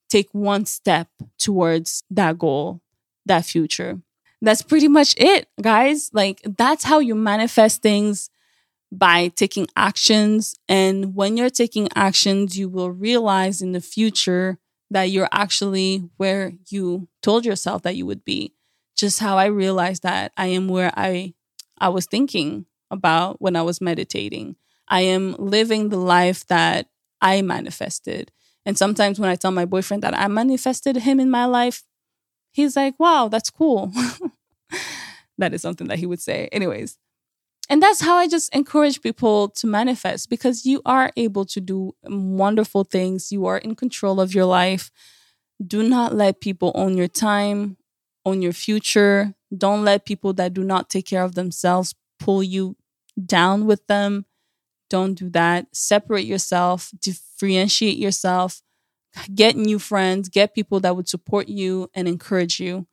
take 0.08 0.28
one 0.32 0.66
step 0.66 1.08
towards 1.38 2.02
that 2.10 2.38
goal, 2.38 2.80
that 3.26 3.44
future 3.44 4.00
that's 4.44 4.62
pretty 4.62 4.88
much 4.88 5.14
it, 5.16 5.48
guys. 5.60 6.10
Like, 6.12 6.40
that's 6.44 6.84
how 6.84 6.98
you 6.98 7.14
manifest 7.14 7.82
things 7.82 8.30
by 8.92 9.28
taking 9.28 9.66
actions. 9.76 10.54
And 10.68 11.14
when 11.14 11.36
you're 11.36 11.50
taking 11.50 11.88
actions, 11.94 12.58
you 12.58 12.68
will 12.68 12.90
realize 12.90 13.62
in 13.62 13.72
the 13.72 13.80
future 13.80 14.58
that 14.90 15.04
you're 15.10 15.28
actually 15.32 16.08
where 16.16 16.52
you 16.68 17.08
told 17.22 17.44
yourself 17.44 17.82
that 17.82 17.96
you 17.96 18.06
would 18.06 18.24
be. 18.24 18.54
Just 18.96 19.20
how 19.20 19.38
I 19.38 19.46
realized 19.46 20.04
that 20.04 20.32
I 20.36 20.46
am 20.48 20.68
where 20.68 20.92
I 20.96 21.34
I 21.78 21.88
was 21.88 22.06
thinking 22.06 22.66
about 22.90 23.42
when 23.42 23.56
I 23.56 23.62
was 23.62 23.80
meditating. 23.80 24.56
I 24.88 25.00
am 25.00 25.34
living 25.38 25.88
the 25.88 25.96
life 25.98 26.46
that 26.46 26.86
I 27.20 27.42
manifested. 27.42 28.30
And 28.64 28.78
sometimes 28.78 29.18
when 29.18 29.28
I 29.28 29.36
tell 29.36 29.50
my 29.50 29.64
boyfriend 29.64 30.02
that 30.04 30.16
I 30.16 30.28
manifested 30.28 30.96
him 30.98 31.18
in 31.18 31.30
my 31.30 31.46
life, 31.46 31.82
he's 32.54 32.76
like, 32.76 32.94
wow, 32.98 33.28
that's 33.28 33.50
cool. 33.50 33.92
that 35.38 35.52
is 35.52 35.60
something 35.60 35.88
that 35.88 35.98
he 35.98 36.06
would 36.06 36.20
say. 36.20 36.48
Anyways, 36.52 36.98
and 37.68 37.82
that's 37.82 38.00
how 38.00 38.16
I 38.16 38.28
just 38.28 38.54
encourage 38.54 39.02
people 39.02 39.48
to 39.50 39.66
manifest 39.66 40.30
because 40.30 40.64
you 40.64 40.80
are 40.86 41.10
able 41.16 41.44
to 41.46 41.60
do 41.60 41.94
wonderful 42.04 42.84
things. 42.84 43.32
You 43.32 43.46
are 43.46 43.58
in 43.58 43.74
control 43.74 44.20
of 44.20 44.34
your 44.34 44.44
life. 44.44 44.90
Do 45.64 45.82
not 45.82 46.14
let 46.14 46.40
people 46.40 46.72
own 46.74 46.96
your 46.96 47.08
time, 47.08 47.76
own 48.24 48.42
your 48.42 48.52
future. 48.52 49.34
Don't 49.56 49.84
let 49.84 50.04
people 50.04 50.32
that 50.34 50.52
do 50.52 50.62
not 50.62 50.90
take 50.90 51.06
care 51.06 51.24
of 51.24 51.34
themselves 51.34 51.94
pull 52.18 52.42
you 52.42 52.76
down 53.24 53.66
with 53.66 53.86
them. 53.86 54.26
Don't 54.90 55.14
do 55.14 55.30
that. 55.30 55.66
Separate 55.72 56.26
yourself, 56.26 56.90
differentiate 57.00 57.96
yourself, 57.98 58.62
get 59.34 59.56
new 59.56 59.78
friends, 59.78 60.28
get 60.28 60.54
people 60.54 60.80
that 60.80 60.96
would 60.96 61.08
support 61.08 61.48
you 61.48 61.90
and 61.94 62.08
encourage 62.08 62.60
you. 62.60 62.86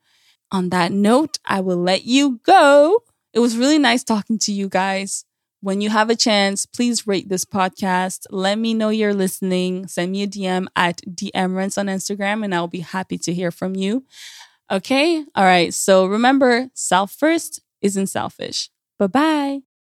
On 0.52 0.70
that 0.70 0.92
note, 0.92 1.40
I 1.46 1.62
will 1.62 1.78
let 1.78 2.04
you 2.06 2.40
go. 2.44 3.04
It 3.34 3.40
was 3.40 3.58
really 3.58 3.80
nice 3.80 4.04
talking 4.04 4.38
to 4.40 4.52
you 4.52 4.68
guys. 4.70 5.26
When 5.62 5.80
you 5.80 5.90
have 5.90 6.10
a 6.10 6.16
chance, 6.16 6.66
please 6.66 7.08
rate 7.08 7.30
this 7.30 7.46
podcast. 7.46 8.26
Let 8.32 8.58
me 8.58 8.74
know 8.74 8.90
you're 8.90 9.14
listening. 9.14 9.88
Send 9.88 10.12
me 10.12 10.24
a 10.24 10.28
DM 10.28 10.68
at 10.76 11.02
TheEmmerance 11.02 11.78
on 11.78 11.86
Instagram 11.88 12.44
and 12.44 12.54
I'll 12.54 12.68
be 12.68 12.80
happy 12.80 13.18
to 13.20 13.34
hear 13.34 13.52
from 13.52 13.76
you. 13.76 14.04
Okay. 14.72 15.24
All 15.36 15.44
right. 15.46 15.74
So 15.74 16.06
remember, 16.06 16.70
self 16.74 17.12
first 17.12 17.62
isn't 17.82 18.08
selfish. 18.08 18.70
Bye 18.98 19.08
bye. 19.08 19.71